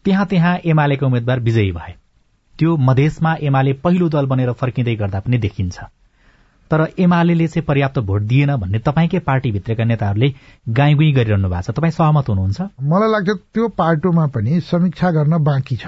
त्यहाँ 0.07 0.27
त्यहाँ 0.27 0.57
एमालेका 0.65 1.07
उम्मेद्वार 1.07 1.41
विजयी 1.41 1.73
भए। 1.73 1.95
त्यो 2.59 2.77
मधेसमा 2.79 3.35
एमाले 3.43 3.73
पहिलो 3.85 4.09
दल 4.09 4.27
बनेर 4.27 4.53
फर्किँदै 4.53 4.95
गर्दा 4.97 5.21
पनि 5.21 5.39
देखिन्छ। 5.39 5.79
तर 6.71 6.81
एमाले 6.99 7.47
चाहिँ 7.47 7.65
पर्याप्त 7.67 7.99
भोट 7.99 8.23
दिएन 8.23 8.55
भन्ने 8.57 8.79
तपाईँकै 8.79 9.19
पार्टीभित्रका 9.19 9.85
नेताहरूले 9.85 10.29
गाईगुई 10.69 11.11
गरिरहनु 11.13 11.49
भएको 11.49 11.63
छ। 11.63 11.77
तपाईँ 11.77 11.93
सहमत 11.93 12.29
हुनुहुन्छ? 12.29 12.61
मलाई 12.83 13.11
लाग्छ 13.11 13.31
त्यो 13.55 13.69
पार्टोमा 13.69 14.27
पनि 14.27 14.61
समीक्षा 14.61 15.11
गर्न 15.11 15.43
बाँकी 15.45 15.77
छ। 15.77 15.87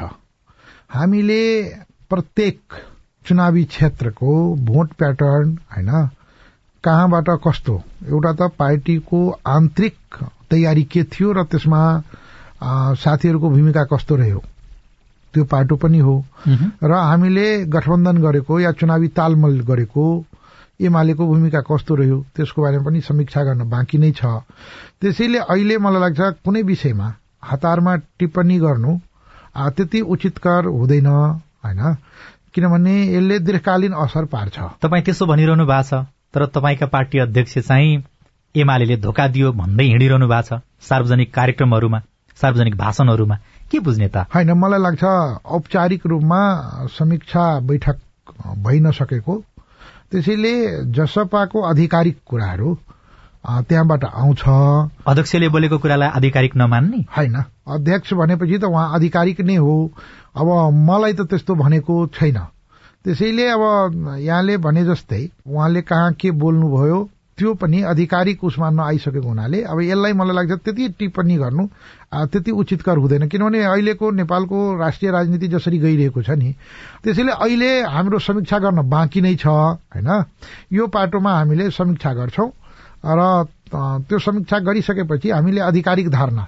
हामीले 0.91 1.43
प्रत्येक 2.11 2.61
चुनावी 3.27 3.65
क्षेत्रको 3.65 4.33
भोट 4.65 4.93
प्याटर्न 4.93 5.59
होइन 5.73 5.91
कहाँबाट 6.85 7.29
कस्तो 7.47 7.75
एउटा 8.09 8.33
त 8.33 8.51
पार्टीको 8.59 9.21
आन्तरिक 9.47 9.99
तयारी 10.51 10.85
के 10.85 11.03
थियो 11.05 11.33
र 11.33 11.45
त्यसमा 11.45 11.83
साथीहरूको 12.61 13.49
भूमिका 13.51 13.85
कस्तो 13.92 14.16
रह्यो? 14.16 14.42
त्यो 15.35 15.44
पाटो 15.44 15.77
पनि 15.77 15.99
हो। 15.99 16.14
र 16.83 16.92
हामीले 16.92 17.47
गठबन्धन 17.66 18.18
गरेको 18.18 18.61
या 18.61 18.73
चुनावी 18.73 19.09
तालमल 19.14 19.61
गरेको 19.68 20.05
एमालेको 20.81 21.27
भूमिका 21.27 21.61
कस्तो 21.61 21.94
रह्यो 21.94 22.18
त्यसको 22.37 22.62
बारेमा 22.62 22.85
पनि 22.85 23.01
समीक्षा 23.01 23.42
गर्न 23.44 23.68
बाँकी 23.71 23.99
नै 23.99 24.11
छ। 24.12 24.25
त्यसैले 25.01 25.38
अहिले 25.38 25.79
मलाई 25.79 26.01
लाग्छ 26.01 26.21
कुनै 26.44 26.62
विषयमा 26.62 27.09
हतारमा 27.44 27.94
टिप्पणी 28.18 28.59
गर्नु 28.59 28.99
त्यति 29.77 30.01
उचितकर 30.07 30.66
हुँदैन 30.66 31.07
होइन? 31.07 31.83
किनभने 32.55 32.94
यसले 33.07 33.38
दीर्घकालीन 33.38 33.92
असर 33.94 34.25
पार्छ। 34.35 34.59
तपाईँ 34.83 35.03
त्यसो 35.05 35.27
भनिरहनु 35.27 35.66
भएको 35.66 35.83
छ 35.88 36.07
तर 36.35 36.47
तपाईँका 36.55 36.87
पार्टी 36.87 37.18
अध्यक्ष 37.18 37.59
चाहिँ 37.59 38.03
एमाले 38.55 38.97
धोका 38.97 39.27
दियो 39.29 39.53
भन्दै 39.53 39.85
हिँडिरहनु 39.85 40.27
भएको 40.29 40.57
छ 40.57 40.61
सार्वजनिक 40.88 41.35
कार्यक्रमहरूमा। 41.35 42.01
सार्वजनिक 42.40 42.77
भाषणहरूमा? 42.77 43.37
के 43.70 43.79
बुझ्ने 43.81 44.09
त? 44.09 44.16
होइन 44.35 44.53
मलाई 44.53 44.81
लाग्छ 44.81 45.05
औपचारिक 45.44 46.07
रूपमा 46.07 46.40
समीक्षा 46.98 47.44
बैठक 47.61 47.98
भइ 48.64 48.81
नसकेको। 48.81 49.35
त्यसैले 50.11 50.55
जसपाको 50.92 51.62
आधिकारिक 51.62 52.18
कुराहरू 52.27 52.77
त्यहाँबाट 53.48 54.05
आउँछ। 54.05 54.42
अध्यक्षले 55.07 55.48
बोलेको 55.48 55.79
कुरालाई 55.79 56.09
आधिकारिक 56.09 56.57
नमान्ने? 56.57 57.05
होइन 57.16 57.37
अध्यक्ष 57.68 58.12
भनेपछि 58.14 58.59
त 58.59 58.64
उहाँ 58.64 58.94
आधिकारिक 58.94 59.40
नै 59.40 59.57
हो। 59.57 59.74
अब 60.37 60.48
मलाई 60.88 61.12
त 61.12 61.20
त्यस्तो 61.20 61.55
भनेको 61.55 62.07
छैन। 62.14 62.38
त्यसैले 63.05 63.46
अब 63.48 63.62
यहाँले 64.20 64.57
भने 64.57 64.85
जस्तै 64.85 65.22
उहाँले 65.46 65.83
कहाँ 65.83 66.12
के 66.12 66.31
बोल्नुभयो 66.31 66.98
त्यो 67.38 67.55
पनि 67.55 67.83
आधिकारिक 67.90 68.44
उसमा 68.44 68.70
नआइसकेको 68.70 69.29
हुनाले 69.29 69.62
अब 69.62 69.81
यसलाई 69.81 70.12
मलाई 70.12 70.35
लाग्छ 70.37 70.53
त्यति 70.64 70.88
टिप्पणी 70.98 71.37
गर्नु 71.38 71.66
त्यति 72.33 72.51
उचितकर 72.51 72.96
हुँदैन। 72.98 73.29
किनभने 73.29 73.62
अहिलेको 73.64 74.11
नेपालको 74.11 74.59
राष्ट्रिय 74.79 75.11
राजनीति 75.12 75.48
जसरी 75.48 75.79
गइरहेको 75.79 76.22
छ 76.22 76.31
नि 76.38 76.55
त्यसैले 77.05 77.33
अहिले 77.33 77.70
हाम्रो 77.87 78.18
समीक्षा 78.18 78.59
गर्न 78.59 78.88
बाँकी 78.88 79.20
नै 79.20 79.35
छ 79.37 79.46
होइन? 79.46 80.09
यो 80.72 80.87
पाटोमा 80.87 81.33
हामीले 81.38 81.70
समीक्षा 81.70 82.12
गर्छौं 82.14 82.48
र 83.18 83.20
त्यो 84.03 84.18
समीक्षा 84.18 84.59
गरिसकेपछि 84.59 85.31
हामीले 85.31 85.61
आधिकारिक 85.61 86.09
धारणा 86.11 86.46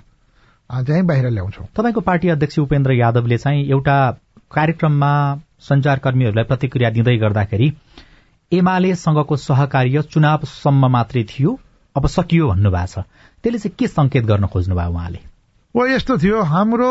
चाहिँ 0.70 1.05
बाहिर 1.07 1.29
ल्याउँछौ। 1.31 1.64
तपाईँको 1.76 2.00
पार्टी 2.00 2.29
अध्यक्ष 2.29 2.59
उपेन्द्र 2.59 2.92
यादवले 2.92 3.38
चाहिँ 3.38 3.64
एउटा 3.70 3.96
कार्यक्रममा 4.55 5.12
संचारकर्मीहरूलाई 5.61 6.44
प्रतिक्रिया 6.44 6.90
दिँदै 6.90 7.16
गर्दाखेरि 7.18 7.68
एमालेसँगको 8.53 9.37
सहकार्य 9.37 10.03
चुनावसम्म 10.03 10.87
मात्रै 10.87 11.25
थियो। 11.25 11.59
अब 11.97 12.07
सकियो 12.07 12.49
भन्नुभएको 12.49 12.87
छ। 12.87 13.05
त्यसले 13.43 13.59
चाहिँ 13.59 13.77
के 13.79 13.87
संकेत 13.87 14.25
गर्न 14.25 14.47
खोज्नुभयो 14.47 14.91
उहाँले? 14.91 15.19
ओ 15.75 15.87
यस्तो 15.87 16.19
थियो 16.19 16.43
हाम्रो 16.43 16.91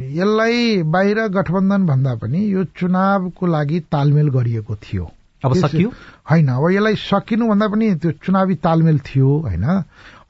यसलाई 0.00 0.82
बाहिर 0.82 1.18
गठबन्धन 1.28 1.86
भन्दा 1.86 2.14
पनि 2.14 2.52
यो 2.52 2.64
चुनावको 2.64 3.46
लागि 3.46 3.80
तालमेल 3.80 4.28
गरिएको 4.28 4.76
थियो। 4.76 5.10
अब 5.44 5.54
सकियो? 5.54 5.92
होइन 6.30 6.48
अब 6.48 6.70
यसलाई 6.70 6.94
सकिनु 6.96 7.48
भन्दा 7.48 7.68
पनि 7.68 7.94
त्यो 7.94 8.12
चुनावी 8.12 8.54
तालमेल 8.54 8.98
थियो 8.98 9.38
होइन। 9.38 9.64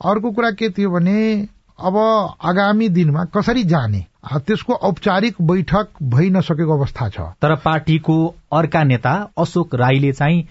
अर्को 0.05 0.31
कुरा 0.31 0.51
के 0.51 0.71
थियो 0.71 0.91
भने 0.91 1.49
अब 1.81 1.97
आगामी 2.45 2.89
दिनमा 2.89 3.25
कसरी 3.35 3.63
जाने? 3.65 4.05
त्यसको 4.47 4.75
औपचारिक 4.75 5.41
बैठक 5.43 5.89
भइ 6.03 6.31
नसकेको 6.31 6.73
अवस्था 6.73 7.09
छ। 7.09 7.21
तर 7.41 7.55
पार्टीको 7.65 8.17
अर्का 8.53 8.83
नेता 8.85 9.13
अशोक 9.39 9.75
राईले 9.75 10.13
चाहिँ 10.13 10.43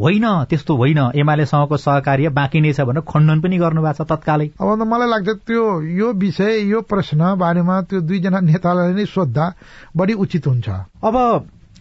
होइन 0.00 0.24
त्यस्तो 0.50 0.76
होइन 0.76 0.98
एमालेसँगको 1.14 1.76
सहकार्य 1.76 2.28
बाँकी 2.30 2.60
नै 2.60 2.72
छ 2.72 2.86
भनेर 2.88 3.02
खण्डन 3.04 3.40
पनि 3.40 3.58
गर्नुभएको 3.58 4.04
छ 4.04 4.08
तत्कालै। 4.08 4.46
अब 4.56 4.68
त 4.78 4.86
मलाई 4.86 5.08
लाग्छ 5.08 5.28
त्यो 5.44 5.64
यो 5.82 6.12
विषय 6.14 6.70
यो 6.70 6.80
प्रश्न 6.86 7.34
बारेमा 7.36 7.80
त्यो 7.82 8.00
दुईजना 8.00 8.40
नेतालाई 8.40 8.94
नै 8.94 9.04
सोद्धा 9.06 9.52
बढी 9.96 10.14
उचित 10.14 10.46
हुन्छ। 10.46 10.68
अब 11.04 11.14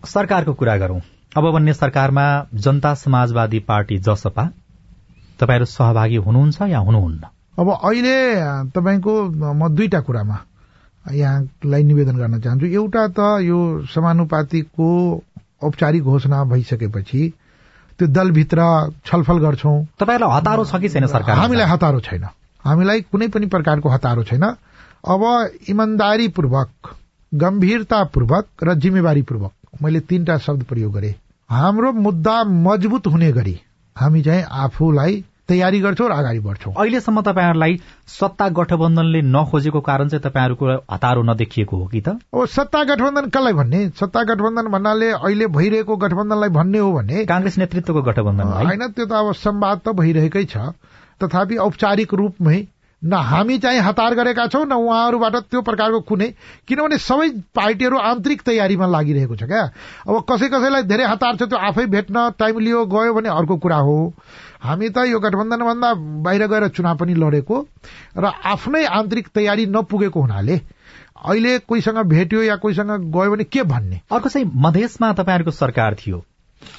सरकारको 0.05 0.53
कुरा 0.53 0.77
गरौं। 0.77 0.99
अब 1.37 1.51
बन्ने 1.53 1.73
सरकारमा 1.73 2.25
जनता 2.55 2.93
समाजवादी 2.97 3.59
पार्टी 3.69 3.97
जसपा 4.01 4.45
तपाईँहरू 5.39 5.65
सहभागी 5.69 6.15
हुनुहुन्छ 6.25 6.61
या 6.67 6.79
हुनुहुन्न? 6.79 7.36
अब 7.57 7.69
अहिले 7.69 8.17
तपाईँको 8.75 9.13
म 9.53 9.67
दुईटा 9.75 9.99
कुरामा 10.05 10.37
यहाँलाई 11.05 11.83
निवेदन 11.83 12.15
गर्न 12.17 12.39
चाहन्छु। 12.41 12.65
एउटा 12.65 13.07
त 13.17 13.19
यो 13.41 13.57
समानुपातिको 13.89 14.87
औपचारिक 15.63 16.03
घोषणा 16.03 16.43
भइसकेपछि 16.43 17.21
त्यो 17.99 18.07
दलभित्र 18.07 18.61
छलफल 19.05 19.37
गर्छौ। 19.39 19.73
तपाईँलाई 19.99 20.29
हतारो 20.37 20.65
छ 20.65 20.81
कि 20.81 20.89
छैन 20.89 21.07
सरकार 21.07 21.37
हामीलाई 21.37 21.67
हतारो 21.67 21.99
छैन। 21.99 22.25
हामीलाई 22.65 23.01
कुनै 23.11 23.27
पनि 23.33 23.45
प्रकारको 23.45 23.89
हतारो 23.89 24.23
छैन। 24.23 24.43
अब 24.43 25.23
इमान्दारीपूर्वक 25.69 26.69
गम्भीरतापूर्वक 27.31 28.45
र 28.63 28.73
जिम्मेवारीपूर्वक 28.75 29.81
मैले 29.81 29.99
तीनटा 29.99 30.37
शब्द 30.37 30.63
प्रयोग 30.63 30.93
गरे। 30.93 31.15
हाम्रो 31.49 31.91
मुद्दा 31.93 32.43
मजबुत 32.43 33.07
हुने 33.07 33.31
गरी 33.31 33.59
हामी 33.95 34.21
चाहिँ 34.21 34.43
आफूलाई 34.43 35.23
तयारी 35.49 35.79
गर्छौ 35.79 36.07
र 36.07 36.11
अगाडि 36.11 36.39
बढ्छौ। 36.39 36.71
अहिलेसम्म 36.71 37.21
तपाईँहरूलाई 37.21 37.73
सत्ता 38.09 38.47
गठबन्धनले 38.51 39.21
नखोजेको 39.25 39.79
कारण 39.81 40.07
चाहिँ 40.07 40.23
तपाईँहरूको 40.23 40.65
हतारो 40.91 41.21
नदेखिएको 41.23 41.77
हो 41.77 41.85
कि 41.87 42.01
त? 42.01 42.19
अब 42.29 42.45
सत्ता 42.47 42.83
गठबन्धन 42.83 43.29
कसलाई 43.31 43.53
भन्ने? 43.53 43.79
सत्ता 43.95 44.23
गठबन्धन 44.27 44.67
भन्नाले 44.67 45.09
अहिले 45.13 45.47
भइरहेको 45.47 45.95
गठबन्धनलाई 45.97 46.49
भन्ने 46.51 46.79
हो 46.79 46.91
भने 46.93 47.25
कांग्रेस 47.25 47.57
नेतृत्वको 47.57 48.01
गठबन्धन 48.01 48.47
होइन 48.59 48.87
त्यो 48.91 49.05
त 49.05 49.11
अब 49.13 49.33
संवाद 49.35 49.77
त 49.79 49.95
भइरहेकै 49.95 50.45
छ। 50.45 50.73
तथापि 51.21 51.55
औपचारिक 51.57 52.13
रूपमै 52.13 52.59
न 53.01 53.13
हामी 53.13 53.57
चाहिँ 53.57 53.79
हतार 53.79 54.13
गरेका 54.15 54.45
छौं 54.49 54.65
न 54.65 54.73
उहाँहरूबाट 54.73 55.35
त्यो 55.47 55.61
प्रकारको 55.61 55.99
कुनै। 56.01 56.27
किनभने 56.65 56.97
सबै 56.97 57.29
पार्टीहरू 57.53 57.97
आन्तरिक 57.97 58.41
तयारीमा 58.41 58.87
लागिरहेको 58.89 59.35
छ 59.37 59.43
क्या। 59.45 59.63
अब 60.09 60.25
कसै 60.25 60.49
कसैलाई 60.49 60.83
धेरै 60.89 61.05
हतार 61.05 61.35
छ 61.37 61.45
त्यो 61.45 61.57
आफै 61.61 61.85
भेट्न 61.93 62.29
टाइम 62.41 62.59
लियो 62.59 62.85
गयो 62.89 63.13
भने 63.13 63.29
अर्को 63.29 63.55
कुरा 63.61 63.77
हो। 63.85 63.97
हामी 64.63 64.89
त 64.89 64.97
यो 65.07 65.19
गठबन्धनभन्दा 65.19 65.93
बाहिर 66.25 66.47
गएर 66.47 66.67
चुनाव 66.67 66.97
पनि 66.97 67.13
लडेको 67.13 67.65
र 68.17 68.25
आफ्नै 68.25 68.83
आन्तरिक 68.85 69.27
तयारी 69.35 69.65
नपुगेको 69.65 70.21
हुनाले 70.21 70.61
अहिले 71.17 71.57
कोहीसँग 71.59 71.97
भेट्यो 71.97 72.41
या 72.43 72.55
कोहीसँग 72.55 73.11
गयो 73.11 73.31
भने 73.31 73.43
के 73.43 73.63
भन्ने? 73.63 74.01
अर्को 74.11 74.29
चाहिँ 74.29 74.51
मधेसमा 74.55 75.11
तपाईँहरूको 75.13 75.51
सरकार 75.51 75.95
थियो 75.95 76.23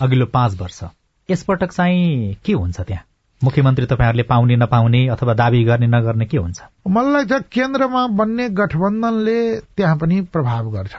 अघिल्लो 0.02 0.26
पाँच 0.26 0.60
वर्ष। 0.60 0.82
यसपटक 1.28 1.72
चाहिँ 1.72 2.34
के 2.44 2.52
हुन्छ 2.52 2.80
त्यहाँ? 2.80 3.04
मुख्यमन्त्री 3.44 3.86
तपाईँहरूले 3.86 4.22
पाउने 4.22 4.56
नपाउने 4.56 5.06
अथवा 5.08 5.34
दावी 5.34 5.64
गर्ने 5.64 5.86
नगर्ने 5.86 6.26
के 6.26 6.38
हुन्छ? 6.38 6.62
मलाई 6.88 7.12
लाग्छ 7.12 7.46
केन्द्रमा 7.52 8.06
बन्ने 8.06 8.48
गठबन्धनले 8.50 9.38
त्यहाँ 9.76 9.96
पनि 9.98 10.20
प्रभाव 10.34 10.70
गर्छ। 10.70 10.94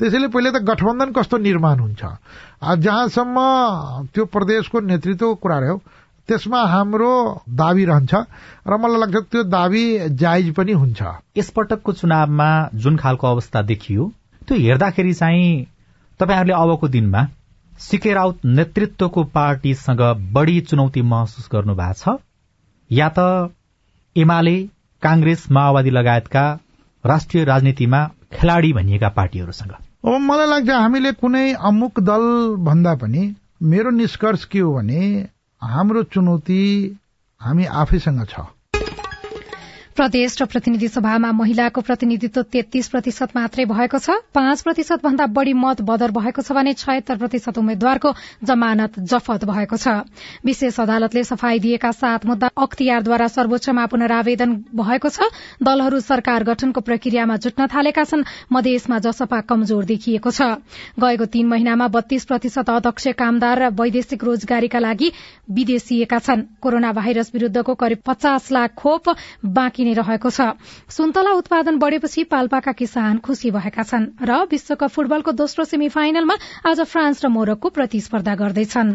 त्यसैले 0.00 0.28
पहिले 0.28 0.50
त 0.50 0.62
गठबन्धन 0.64 1.12
कस्तो 1.12 1.36
निर्माण 1.38 1.78
हुन्छ? 1.78 2.02
जहाँसम्म 2.84 3.36
त्यो 4.14 4.24
प्रदेशको 4.24 4.80
नेतृत्वको 4.80 5.34
कुरा 5.34 5.58
रह्यो 5.58 5.76
त्यसमा 6.28 6.60
हाम्रो 6.64 7.12
दावी 7.54 7.84
रहन्छ 7.84 8.14
र 8.68 8.76
मलाई 8.76 9.00
लाग्छ 9.00 9.16
त्यो 9.30 9.42
दावी 9.44 9.84
जायज 10.16 10.52
पनि 10.54 10.72
हुन्छ। 10.72 11.02
यसपटकको 11.36 11.92
चुनावमा 11.92 12.50
जुन 12.74 12.96
खालको 12.96 13.26
अवस्था 13.26 13.62
देखियो 13.62 14.12
त्यो 14.48 14.58
हेर्दाखेरि 14.58 15.12
चाहिँ 15.14 15.66
तपाईँहरूले 16.20 16.54
अबको 16.54 16.88
दिनमा 16.88 17.26
सिके 17.78 18.12
राउत 18.14 18.44
नेतृत्वको 18.44 19.24
पार्टीसँग 19.34 20.00
बढ़ी 20.32 20.60
चुनौती 20.60 21.02
महसुस 21.02 21.48
गर्नु 21.52 21.74
भएको 21.74 22.16
छ 22.16 22.16
या 22.90 23.08
त 23.18 23.52
एमाले 24.16 24.56
कांग्रेस 25.02 25.46
माओवादी 25.50 25.90
लगायतका 25.90 26.44
राष्ट्रिय 27.04 27.44
राजनीतिमा 27.44 28.00
खेलाड़ी 28.32 28.72
भनिएका 28.72 29.08
पार्टीहरूसँग? 29.08 29.72
अब 30.04 30.20
मलाई 30.20 30.46
लाग्छ 30.46 30.70
हामीले 30.70 31.12
कुनै 31.12 31.52
अमुक 31.52 32.00
दल 32.00 32.24
भन्दा 32.64 32.94
पनि 32.94 33.34
मेरो 33.62 33.90
निष्कर्ष 33.90 34.44
के 34.44 34.58
हो 34.58 34.74
भने 34.74 35.04
हाम्रो 35.64 36.02
चुनौती 36.02 36.62
हामी 37.40 37.64
आफैसँग 37.64 38.26
छ। 38.26 38.40
प्रदेश 39.96 40.36
र 40.40 40.44
प्रतिनिधि 40.46 40.88
सभामा 40.88 41.30
महिलाको 41.32 41.80
प्रतिनिधित्व 41.80 42.42
तेत्तीस 42.44 42.88
प्रतिशत 42.88 43.36
मात्रै 43.36 43.64
भएको 43.64 43.98
छ। 43.98 44.18
पाँच 44.34 44.62
प्रतिशत 44.62 44.98
भन्दा 44.98 45.26
बढ़ी 45.30 45.52
मत 45.54 45.82
बदर 45.86 46.10
भएको 46.10 46.42
छ 46.42 46.50
भने 46.50 46.72
छयत्तर 46.74 47.16
प्रतिशत 47.16 47.58
उम्मेद्वारको 47.58 48.10
जमानत 48.42 48.98
जफत 49.06 49.44
भएको 49.46 49.76
छ। 49.76 50.02
विशेष 50.42 50.80
अदालतले 50.80 51.22
सफाई 51.24 51.58
दिएका 51.58 51.90
सात 51.94 52.26
मुद्दा 52.26 52.50
अख्तियारद्वारा 52.58 53.28
सर्वोच्चमा 53.28 53.86
पुनरावेदन 53.86 54.50
भएको 54.74 55.08
छ। 55.08 55.30
दलहरू 55.62 56.00
सरकार 56.02 56.44
गठनको 56.44 56.80
प्रक्रियामा 56.82 57.36
जुट्न 57.38 57.66
थालेका 57.70 58.04
छन्। 58.04 58.26
मधेसमा 58.50 58.98
जसपा 58.98 59.40
कमजोर 59.46 59.84
देखिएको 59.84 60.30
छ। 60.30 60.58
गएको 60.98 61.26
तीन 61.30 61.46
महिनामा 61.46 61.88
बत्तीस 61.94 62.24
प्रतिशत 62.24 62.70
अध्यक्ष 62.72 63.14
कामदार 63.14 63.62
र 63.62 63.70
वैदेशिक 63.72 64.24
रोजगारीका 64.24 64.78
लागि 64.80 65.12
विदेशिएका 65.54 66.18
छन्। 66.18 66.44
कोरोना 66.58 66.92
भाइरस 66.92 67.30
विरूद्धको 67.34 67.74
करिब 67.78 68.02
पचास 68.02 68.50
लाख 68.50 68.74
खोप 68.74 69.14
बाँकी 69.54 69.83
नै 69.84 69.92
रहेको 69.94 70.30
छ। 70.30 70.56
सुन्तला 70.88 71.32
उत्पादन 71.34 71.78
बढ़ेपछि 71.78 72.24
पाल्पाका 72.26 72.72
किसान 72.72 73.18
खुशी 73.20 73.50
भएका 73.50 73.82
छन् 73.84 74.06
र 74.20 74.32
विश्वकप 74.50 74.90
फुटबलको 74.90 75.32
दोस्रो 75.34 75.64
सेमी 75.64 75.88
फाइनलमा 75.88 76.34
आज 76.66 76.80
फ्रान्स 76.82 77.24
र 77.24 77.28
मोरकको 77.28 77.68
प्रतिस्पर्धा 77.70 78.34
गर्दैछन्। 78.34 78.90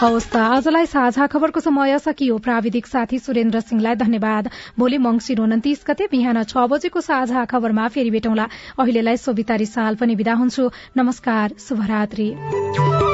हवस् 0.00 0.30
त 0.32 0.36
आजलाई 0.36 0.86
साझा 0.86 1.26
खबरको 1.26 1.60
समय 1.60 1.98
सकियो। 2.00 2.38
प्राविधिक 2.40 2.86
साथी 2.86 3.18
सुरेन्द्र 3.20 3.60
सिंहलाई 3.62 3.94
धन्यवाद। 4.00 4.50
भोलि 4.78 4.98
मंगिर 4.98 5.40
उन्तिस 5.40 5.84
गते 5.86 6.08
बिहान 6.10 6.42
छ 6.44 6.56
बजेको 6.70 7.00
साझा 7.00 7.44
खबरमा 7.44 7.88
फेरि 7.88 8.10
भेटौँला। 8.10 8.48
अहिलेलाई 8.78 9.16
सोभितारी 9.18 9.66
साल 9.66 9.94
पनि 9.96 10.14
विदा 10.14 10.34
हुन्छु। 10.34 10.70
नमस्कार 10.96 11.54
शुभरात्री। 11.60 13.09